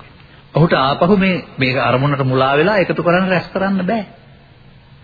[0.54, 4.04] ඔහුට ආපහු මේ මේක අරමුණට මුලා වෙලා එකතු කරන්න රැස් කරන්න බෑ.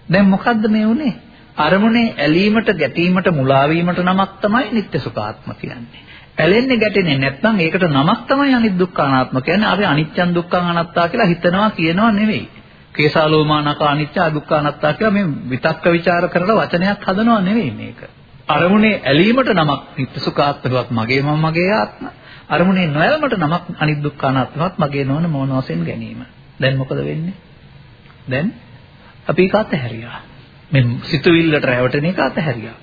[0.08, 1.14] දැන් මොකද්ද මේ උනේ?
[1.56, 6.02] අරමුණේ ඇලීමට ගැටීමට මුලා වීමට නමක් තමයි නිත්‍ය සුඛාත්ම කියන්නේ.
[6.38, 9.68] ඇලෙන්නේ ගැටෙන්නේ නැත්නම් ඒකට නමක් තමයි අනිත් දුක්ඛ අනාත්ම කියන්නේ.
[9.68, 12.48] අපි අනිච්චන් දුක්ඛං අනාත්තා කියලා හිතනවා කියනවා නෙවෙයි.
[12.94, 18.00] කේසාලෝමානක අනිච්ච දුක්ඛ අනාත්තා කියලා මේ විතක්ක ਵਿਚාර කරලා වචනයක් හදනවා නෙවෙයි මේක.
[18.48, 22.04] අරමුණේ ඇලීමට නමක් නිත්‍ය සුඛාත්මකවත් මගේ මම මගේ ආත්ම.
[22.48, 26.24] අරමුණේ නොයල්මට නමක් අනිත් දුක්ඛ අනාත්මවත් මගේ නොවන මොන වශයෙන් ගැනීම.
[26.60, 27.36] දැන් මොකද වෙන්නේ?
[28.30, 28.52] දැන්
[29.26, 30.18] අපි ඒක අතහැරියා.
[30.70, 32.76] මේ සිතුවිල්ලට රැවටෙන එක අතහැරියා.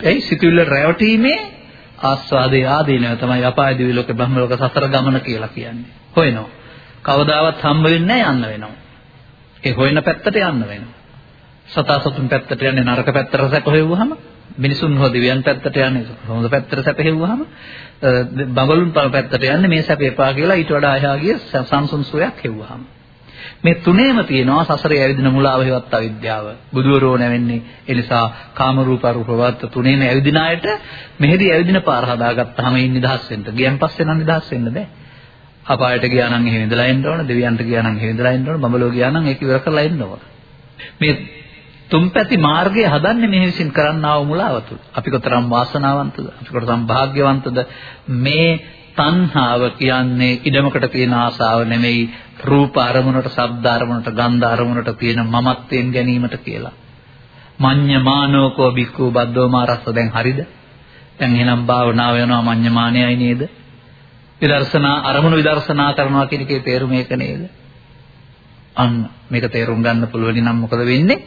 [0.00, 1.38] එයි සිතුවිල්ලට රැවටීමේ
[2.02, 5.90] ආස්වාදයේ ආදීනව තමයි අපාය දිවි ලෝක බ්‍රහ්ම ලෝක සසර ගමන කියලා කියන්නේ.
[6.16, 6.48] හොයනවා.
[7.02, 8.74] කවදාවත් හම්බ වෙන්නේ යන්න වෙනවා.
[9.64, 10.94] ඒ හොයන පැත්තට යන්න වෙනවා.
[11.68, 14.16] සතා සතුන් පැත්තට යන්නේ නරක පැත්තට සැප හොයුවාම
[14.58, 17.46] මිනිසුන් හෝ දෙවියන් පැත්තට යන්නේ හොඳ පැත්තට සැප හොයුවාම
[18.50, 22.82] බඹලුන් පැත්තට යන්නේ මේ සැප එපා කියලා ඊට වඩා එහා ගිය සංසුන් සෝයක් හෙව්වහම
[23.64, 26.46] මේ තුනේම තියෙනවා සසරේ ඇවිදින මුලාව හේවත් අවිද්‍යාව.
[26.74, 30.66] බුදුවරෝ නැවෙන්නේ ඒ නිසා කාම රූප රූපවත් තුනේම ඇවිදින අයට
[31.18, 33.46] මෙහෙදි ඇවිදින පාර හදාගත්තාම ඉන්න නිදහස් වෙන්න.
[33.52, 34.86] ගියන් පස්සේ නම් නිදහස් වෙන්න බෑ.
[35.66, 38.90] අපායට ගියා නම් එහෙම ඉඳලා එන්න ඕන, දෙවියන්ට ගියා නම් එහෙම ඉඳලා එන්න ඕන, බඹලෝ
[38.90, 40.20] ගියා නම් ඒක ඉවර කරලා එන්න ඕන.
[41.00, 41.14] මේ
[41.90, 44.78] තුන්පැති මාර්ගය හදන්නේ මේ විසින් කරන්නා වූ මුලාව තුල.
[44.92, 46.26] අපි කොතරම් වාසනාවන්තද?
[46.32, 47.58] අපි කොතරම් වාග්යවන්තද?
[48.18, 48.50] මේ
[48.96, 52.02] තණ්හාව කියන්නේ ඉඩමකට තියෙන ආසාව නෙමෙයි
[52.42, 56.72] රූප අරමුණට, ශබ්ද අරමුණට, ගන්ධ අරමුණට තියෙන මමත්වයෙන් ගැනීමට කියලා.
[57.58, 60.40] මඤ්ඤමානෝකෝ බික්ඛු බද්දෝ මාරස්ස දැන් හරිද?
[61.18, 63.42] දැන් එහෙනම් භාවනාව වෙනවා මඤ්ඤමානයයි නේද?
[64.40, 67.42] විදර්ශනා අරමුණු විදර්ශනා කරනවා කියන එකේ තේරුම ඒක නේද?
[68.76, 71.22] අන්න මේක තේරුම් ගන්න පුළුවන් නම් මොකද වෙන්නේ?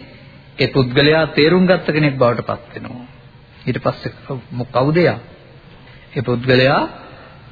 [0.57, 3.07] ඒ පුද්ගලයා තේරුම් ගත්ත කෙනෙක් බවට පත් වෙනවා.
[3.66, 4.11] ඊට පස්සේ
[4.72, 5.18] කවුද යා?
[6.13, 6.82] ඒ පුද්ගලයා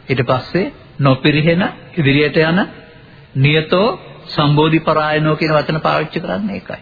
[0.10, 2.60] ඊට පස්සේ නොපිරිහෙන ඉදිරියට යන
[3.36, 3.88] නියතෝ
[4.28, 6.82] සම්බෝධි පරායනෝ කියන වචන පාවිච්චි කරන්නේ ඒකයි.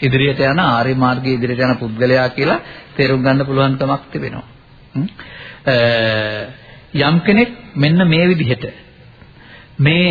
[0.00, 2.60] ඉදිරියට යන ආර්ය මාර්ගයේ ඉදිරියට යන පුද්ගලයා කියලා
[2.96, 4.46] තේරුම් ගන්න පුළුවන්කමක් තිබෙනවා.
[7.00, 8.64] යම් කෙනෙක් මෙන්න මේ විදිහට
[9.78, 10.08] මේ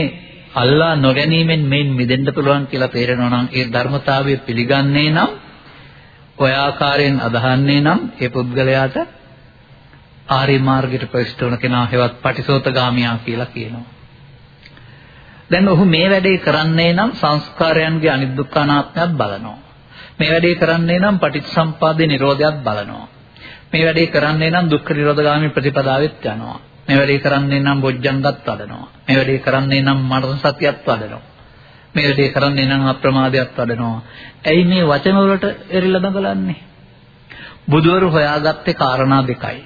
[0.54, 5.30] අල්ලා නොගැනීමෙන් මේන් මිදෙන්න පුළුවන් කියලා තේරෙනවා නම් ඒ ධර්මතාවය පිළිගන්නේ නම්
[6.38, 8.98] ඔය ආකාරයෙන් අදහන්නේ නම් ඒ පුද්ගලයාට
[10.30, 13.93] ආර්ය මාර්ගයට ප්‍රවිෂ්ඨ වන කෙනා හෙවත් පටිසෝතගාමියා කියලා කියනවා.
[15.52, 19.58] දැන් ඔහු මේ වැඩේ කරන්නේ නම් සංස්කාරයන්ගේ අනිදුක්ඛානාත්මයක් බලනවා.
[20.20, 23.08] මේ වැඩේ කරන්නේ නම් පටිච්චසම්පාදේ නිරෝධයත් බලනවා.
[23.72, 26.58] මේ වැඩේ කරන්නේ නම් දුක්ඛ නිරෝධගාමී ප්‍රතිපදාවෙත් යනවා.
[26.88, 28.88] මේ වැඩේ කරන්නේ නම් බොජ්ජංගත් වඩනවා.
[29.08, 31.22] මේ වැඩේ කරන්නේ නම් මරණ සතියත් වඩනවා.
[31.96, 34.02] මේ වැඩේ කරන්නේ නම් අප්‍රමාදයක් වඩනවා.
[34.46, 36.60] ඇයි මේ වචන වලට එරිලා දඟලන්නේ?
[37.70, 39.62] බුදුවරු හොයාගත්තේ කාරණා දෙකයි.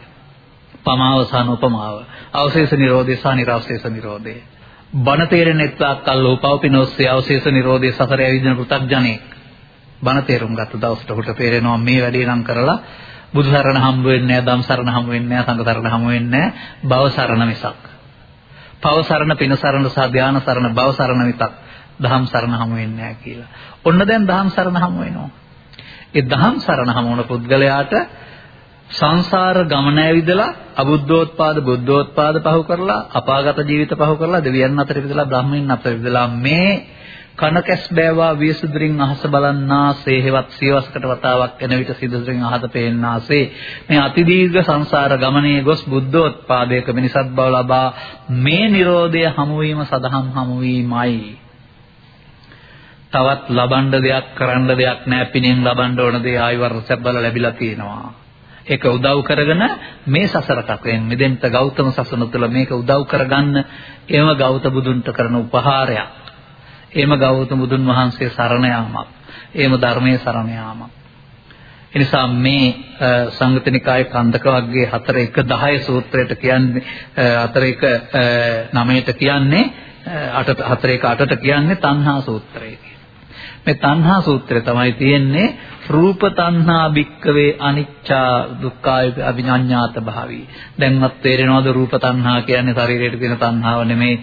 [0.86, 1.96] පමාව සහ උපමාව.
[2.34, 4.36] අවශේෂ නිරෝධය සහ නිර්වශේෂ නිරෝධය.
[4.94, 9.22] බණ තේරෙන එක්තාක්කල් ලෝපවපිනෝස්සේ අවශේෂ නිරෝධය සසර ඇවිදින පෘථග්ජනෙක්.
[10.02, 12.80] බණ තේරුම් ගත්ත දවසට උට තේරෙනවා මේ වැඩේ නම් කරලා
[13.34, 16.54] බුදු සරණ හම්බ වෙන්නේ නැහැ, ධම් සරණ හම්බ වෙන්නේ නැහැ, සංඝ සරණ හම්බ වෙන්නේ නැහැ,
[16.84, 17.82] භව සරණ මිසක්.
[18.80, 21.42] පව සරණ, පින සරණ සහ ධාන සරණ, භව සරණ මිසක්
[22.00, 23.50] ධම් සරණ හම්බ වෙන්නේ නැහැ කියලා.
[23.84, 25.30] ඔන්න දැන් ධම් සරණ හම්බ වෙනවා.
[26.14, 27.94] ඒ ධම් සරණ හම්බ වුණ පුද්ගලයාට
[28.90, 35.72] සංසාර ගමන ඇවිදලා අබුද්ධෝත්පාද බුද්ධෝත්පාද පහු කරලා අපාගත ජීවිත පහු කරලා දෙවියන් අතර ඉඳලා බ්‍රහ්මයන්
[35.72, 36.72] අතර ඉඳලා මේ
[37.36, 43.44] කනකැස් බෑවා වියසුදුරින් අහස බලන්නාසේ හෙවත් සියවසකට වතාවක් එන විට සිදුදුරින් අහත පේන්නාසේ.
[43.90, 47.88] මේ අතිදීර්ඝ සංසාර ගමනේ ගොස් බුද්ධෝත්පාදයක මිනිසත් බව ලබා
[48.40, 51.18] මේ Nirodha හමු වීම සදහම් හමු වීමයි
[53.12, 58.27] තවත් ලබන්න දෙයක් කරන්න දෙයක් නැහැ පිනෙන් ලබන්න ඕන දේ ආයි වර්ෂයක් බල ලැබිලා තියෙනවා.
[58.68, 59.64] ඒක උදව් කරගෙන
[60.08, 63.64] මේ සසර කකෙන් මෙදෙන්ට ගෞතම සසන තුළ මේක උදව් කරගන්න
[64.10, 66.28] එම ගෞතම බුදුන්ට කරන උපහාරයක්
[66.92, 69.08] එහෙම ගෞතම බුදුන් වහන්සේ සරණ යාමක්.
[69.54, 70.92] එහෙම ධර්මයේ සරණ යාමක්.
[71.94, 72.76] එනිසා මේ
[73.32, 76.84] සංගතනිකායේ කන්දක වර්ගයේ 4 1 10 සූත්‍රයට කියන්නේ
[77.16, 77.86] 4 1
[78.74, 79.64] 9ට කියන්නේ
[80.34, 82.78] 8 4 1 8ට කියන්නේ තණ්හා සූත්‍රය
[83.68, 85.48] මේ තණ්හා සූත්‍රය තමයි තියෙන්නේ
[85.90, 90.46] රූප තණ්හා භික්කවේ අනිච්චා දුක්ඛාය අභිඥාත භාවී.
[90.80, 94.16] දැන්වත් තේරෙනවද රූප තණ්හා කියන්නේ ශරීරයට තියෙන තණ්හාව නෙමෙයි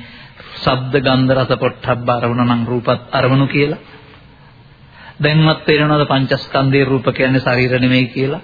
[0.55, 3.81] ශබ්ද ගන්ධ රස පොට්ටබ්බ අරමුණ නම් රූපත් අරමුණු කියලා.
[5.21, 8.43] දැන්වත් තේරෙනවද පංචස්කන්ධයේ රූප කියන්නේ ශරීර නෙමෙයි කියලා?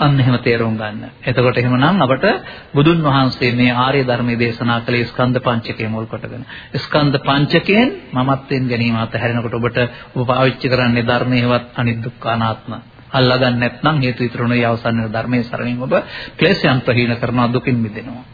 [0.00, 1.10] අන්න එහෙම තේරුම් ගන්න.
[1.22, 2.24] එතකොට එහෙමනම් අපට
[2.72, 6.46] බුදුන් වහන්සේ මේ ආර්ය ධර්මයේ දේශනා කළේ ස්කන්ධ පංචකය මුල් කොටගෙන.
[6.76, 9.78] ස්කන්ධ පංචකයෙන් මමත්වෙන් ගැනීම අතහැරෙනකොට ඔබට
[10.14, 12.72] ඔබ පාවිච්චි කරන්නේ ධර්මයේවත් අනිදුක්ඛානාත්ම.
[13.12, 15.94] අල්ලගන්න නැත්නම් හේතු විතරණේ අවසන් වෙන ධර්මයේ සරණින් ඔබ
[16.36, 18.24] ක්ලේශයන් ප්‍රහීන කරනවා දුකින් මිදෙනවා.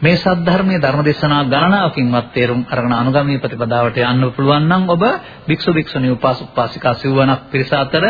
[0.00, 5.02] මේ සද්ධර්මයේ ධර්මදේශනා ගණනාවකින්වත් තේරුම් අරගෙන අනුගමනීය ප්‍රතිපදාවට යන්න පුළුවන් නම් ඔබ
[5.48, 8.04] භික්ෂු භික්ෂුණී උපාසක උපාසිකා සිවණක් පිරිස අතර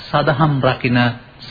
[0.00, 0.98] සදහම් රකින්න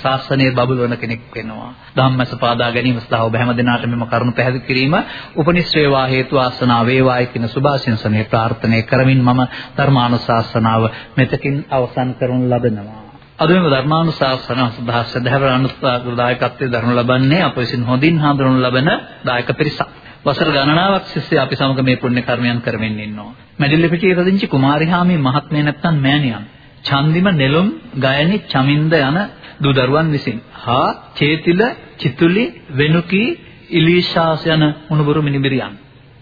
[0.02, 1.72] ශාසනයේ බබලවන කෙනෙක් වෙනවා.
[1.96, 4.96] ධම්මස පාදා ගැනීම සඳහා ඔබ හැම දිනාට මෙම කරුණු පැහැදිලි කිරීම
[5.36, 9.42] උපනිශ්‍රේවා හේතු ආසනාව වේවායි කියන සුභාශිංසනයේ ප්‍රාර්ථනා කරමින් මම
[9.78, 10.84] ධර්මානුශාසනාව
[11.18, 13.02] මෙතකින් අවසන් කරනු ලබනවා.
[13.40, 18.90] අද මේ ධර්මානුශාසන සඳහා සදහවර අනුස්ථාදායකත්වයේ දරනු ලබන්නේ අප විසින් හොඳින් හඳුනනු ලබන
[19.26, 19.92] දායක පිරිසක්.
[20.24, 23.32] වසර ගණනාවක් සිස්සේ අපි සමග මේ පුණ්‍ය කර්මයන් කරමින් ඉන්නවා.
[23.60, 26.44] මැඩිල්ල පිටියේ රදින්චි කුමාරිහාමි මහත්මිය නැත්තම් මෑණියන්.
[26.84, 29.18] චන්දිම නෙළුම් ගයනි චමින්ද යන
[29.62, 31.62] දූ දරුවන් විසින් හා චේතිල
[31.98, 32.44] චිතුලි
[32.74, 33.28] වෙනුකී
[33.72, 35.74] ඉලීෂාස් යන මුණුබුරු මිනිබිරියන්.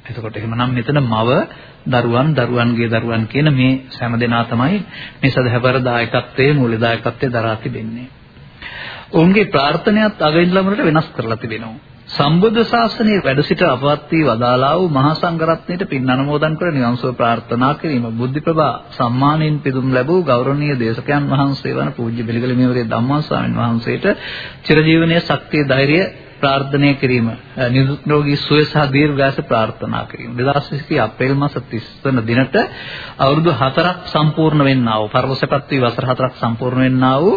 [0.06, 1.30] එතකොට එහෙමනම් මෙතන මව
[1.88, 4.80] දරුවන් දරුවන්ගේ දරුවන් කියන මේ හැම දෙනා තමයි
[5.20, 8.08] මේ සදහවර දායකත්වයේ මූලදායකත්වයේ දරා තිබෙන්නේ.
[9.12, 11.78] ඔවුන්ගේ ප්‍රාර්ථනාවත් අගින්ලමරට වෙනස් කරලා තිබෙනවා.
[12.10, 17.74] සම්බුද්ධ ශාසනයේ වැඩ සිට අපවත් වී වදාලා වූ මහා සංඝරත්නයට පින් අනුමෝදන් කර නිවන්සුව ප්‍රාර්ථනා
[17.76, 18.07] කිරීම.
[18.14, 24.05] බුද්ධ ප්‍රභා සම්මානයෙන් පිදුම් ලැබූ ගෞරවනීය දේශකයන් වහන්සේ වන පූජ්‍ය බෙලිගල මෙවරේ ධම්මා ස්වාමීන් වහන්සේට
[24.64, 26.03] චිරජීවනයේ ශක්තිය ධෛර්යය
[26.39, 27.28] ප්‍රාර්ථනා කිරීම.
[27.70, 30.32] නිරෝගී සුවය සහ දීර්ඝාස ප්‍රාර්ථනා කිරීම.
[30.36, 32.55] 2020 අප්‍රේල් මාස 30 වන දිනට
[33.20, 37.36] අවුරුදු 4ක් සම්පූර්ණ වෙන්නා වූ පරලොසපත් වී වසර 4ක් සම්පූර්ණ වෙන්නා වූ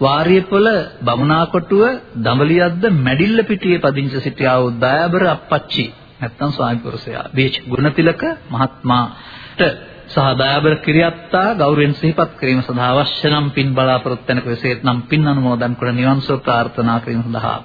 [0.00, 0.68] වාරියපොළ
[1.02, 1.82] බමුණාකොටුව
[2.18, 5.84] දඹලියද්ද මැඩිල්ල පිටියේ පදිංචි සිටියා වූ දයාබර අප්පච්චි
[6.20, 9.60] නැත්නම් ස්වාමි පුරුෂයා බීච් ගුණතිලක මහත්මාට
[10.08, 15.22] සහ දයාබර කිරියත්තා ගෞරවයෙන් සිහිපත් කිරීම සඳහා අවශ්‍ය නම් පින් බලාපොරොත්තු වෙනක විශේෂ නම් පින්
[15.26, 17.58] අනුමෝදන් කර නිවන් සුව ප්‍රාර්ථනා කිරීම සඳහා.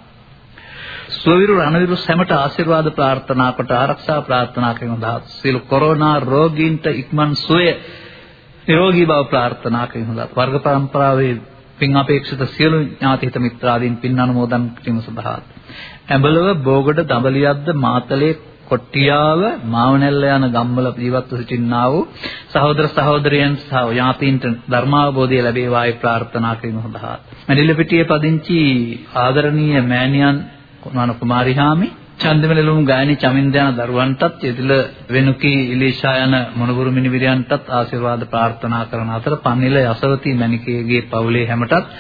[1.16, 7.70] සුවවිරු රණවිරු සැමට ආශිර්වාද ප්‍රාර්ථනා කොට ආරක්ෂා ප්‍රාර්ථනා කරන දා සියලු කොරෝනා රෝගීන්ට ඉක්මන් සුවය
[8.68, 11.36] නිරෝගී බව ප්‍රාර්ථනා කරන දා වර්ග පරම්පරාවේ
[11.80, 15.40] පින් අපේක්ෂිත සියලු ඥාති හිත මිත්‍රාදීන් පින් අනුමෝදන් කිරීම සඳහා.
[16.08, 18.34] ඇඹලව බෝගඩ දඹලියද්ද මාතලේ
[18.70, 22.04] කොට්ටියාව මාවනැල්ල යන ගම්වල ජීවත්ව සිටින්නා වූ
[22.50, 27.18] සහෝදර සහෝදරයන් සහ ඥාතීන්ට ධර්මාවබෝධය ලැබේවායි ප්‍රාර්ථනා කිරීම සඳහා.
[27.48, 28.60] මැඩිල්ලපිටියේ පදිංචි
[29.18, 30.38] ආදරණීය මෑණියන්
[30.82, 31.90] කුමාර කුමාරිහාමි
[32.20, 34.72] චන්දමලලුම් ගායනී චමින්ද යන දරුවන්ටත් එදිල
[35.10, 41.92] වෙනුකී ඉලීෂා යන මොනබුරු මිනිවිරයන්ටත් ආශිර්වාද ප්‍රාර්ථනා කරන අතර පන්නිල යසවති මණිකේගේ පවුලේ හැමටත්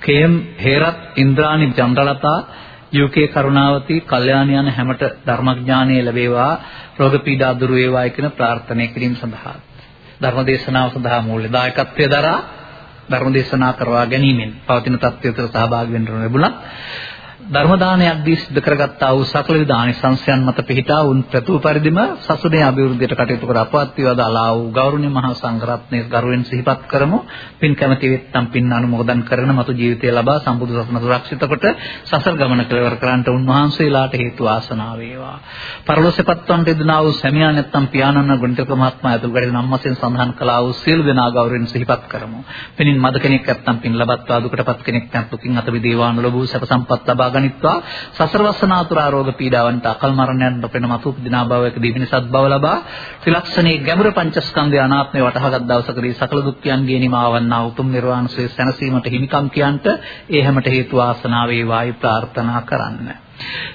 [0.00, 2.38] කේම් හේරත් ඉන්ද්‍රානි චන්ද්‍රලතා
[2.94, 6.52] UK කරුණාවති කල්යාණ යන හැමට ධර්මඥානය ලැබේවා
[6.98, 9.56] රෝග පීඩා දුරු වේවායි කියන ප්‍රාර්ථනා කිරීම සඳහා.
[10.20, 12.38] ධර්මදේශනාව සඳහා මූල්‍ය දායකත්වයේ දරා
[13.10, 16.52] ධර්මදේශනා කරවා ගැනීමෙන් පවතින තත්ත්වයට සහභාගී වෙන්න ලැබුණා.
[17.44, 22.62] ධර්ම දානයක් දී සිදු කරගත්තා වූ සකල විද ආනිසංසයන් මත පිහිටා උන් ප්‍රතු පරිදිම සසුනේ
[22.62, 23.58] අභිවෘද්ධියට කටයුතු කර.
[23.58, 27.18] අපවත් වේවදාලා වූ ගෞරවනීය මහා සංඝරත්නයේ ගරුවෙන් සිහිපත් කරමු.
[27.60, 31.66] පින් කැමැති වෙත්තම් පින් අනුමෝදන් කරන මතු ජීවිතය ලබා සම්බුදු සසුන සුරක්ෂිත කොට
[32.04, 35.36] සසර ගමන කෙලවර කරන්නට උන්වහන්සේලාට හේතු ආසනාව වේවා.
[35.84, 41.02] පරලොසෙපත්වන්ට දෙනා වූ සැමියා නැත්තම් පියාණන් ගුණිතක මහත්මයා ඇතුළු කරගෙන නම්මසෙන් සඳහන් කළා වූ සියලු
[41.02, 42.38] දෙනා ගෞරවයෙන් සිහිපත් කරමු.
[42.76, 47.08] පිනින් මද කෙනෙක් නැත්තම් පින් ලබත්වා දුකටපත් කෙනෙක් නැත්නම් දුකින් අත විදේවාන ලැබූ සැප සම්පත්
[47.08, 47.76] ලබා ගනිත්වා
[48.12, 52.76] සසර වසනාතුරා රෝග පීඩාවන්ට අකල් මරණයන් නොපෙන මතු උපදිනා භවයකදී මිනිසත් බව ලබා
[53.22, 59.86] ත්‍රිලක්ෂණයේ ගැඹුර පංචස්කන්ධය අනාත්මය වටහාගත් දවසකදී සකල දුක්ඛයන්ගේ නිමාවන්නා උතුම් නිර්වාණ ශ්‍රේ සැනසීමට හිමිකම් කියන්ට
[60.30, 63.08] ඒ හැමට හේතු වාසනාව වේවායි ප්‍රාර්ථනා කරන්න.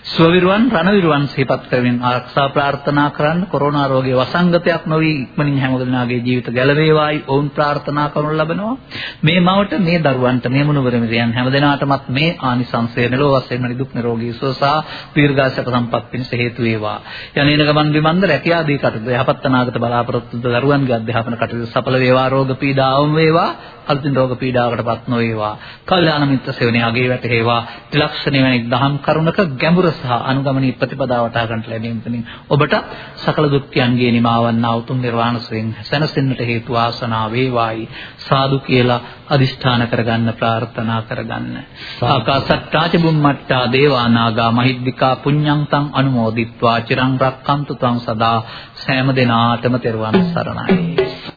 [0.07, 6.47] ස්වවිරුවන් රණවිරුවන් සිහිපත් කරමින් ආරක්ෂා ප්‍රාර්ථනා කරන්න කොරෝනා රෝගයේ වසංගතයක් නොවි ඉක්මනින් හැම දෙනාගේ ජීවිත
[6.49, 8.77] ගැලවේවායි ඔවුන් ප්‍රාර්ථනා කරනු ලබනවා.
[9.21, 14.53] මේ මවට මේ දරුවන්ට මේ මුණුවරමිරියන් හැම දෙනාටමත් මේ ආනිසංසය මෙලොව වශයෙන් නිදුක් නිරෝගී සුව
[14.53, 14.65] සහ
[15.15, 16.99] දීර්ඝාසක සම්පත් පිණිස හේතු වේවා.
[17.35, 22.91] යන්නේන ගමන් විමන්ද රැකියාදී කටයුතු යහපත් අනාගත බලාපොරොත්තු දරුවන්ගේ අධ්‍යාපන කටයුතු සඵල වේවා රෝග පීඩා
[22.95, 23.51] අවම වේවා.
[23.87, 25.53] අලුතින් රෝග පීඩාවකටපත් නොවේවා.
[25.85, 31.67] කල්යාණ මිත්‍ර සෙවණේ අගේ වැටේවා ත්‍රිලක්ෂණ වැනි දහම් කරුණක ගැඹුර සහ අනුගමනී ප්‍රතිපදාව වටහා ගන්නට
[31.67, 32.73] ලැබීම තුලින් ඔබට
[33.17, 37.89] සකල දුක්ඛයන්ගේ නිමාවන්නා උතුම් නිර්වාණ සුවෙන් සැනසෙන්නට හේතු ආසනාව වේවායි.
[38.19, 41.55] සාදු කියලා අදිෂ්ඨාන කරගන්න ප්‍රාර්ථනා කරගන්න.
[42.05, 46.77] ආකාසට්ටාච බුම්මට්ටා දේවානාගා මහිද්దికා පුඤ්ඤං තං අනුමෝදිත්වා.
[46.81, 48.37] චිරං රක්කන්තු තං සදා.
[48.77, 51.35] සෑම දිනාටම තෙරුවන් සරණයි.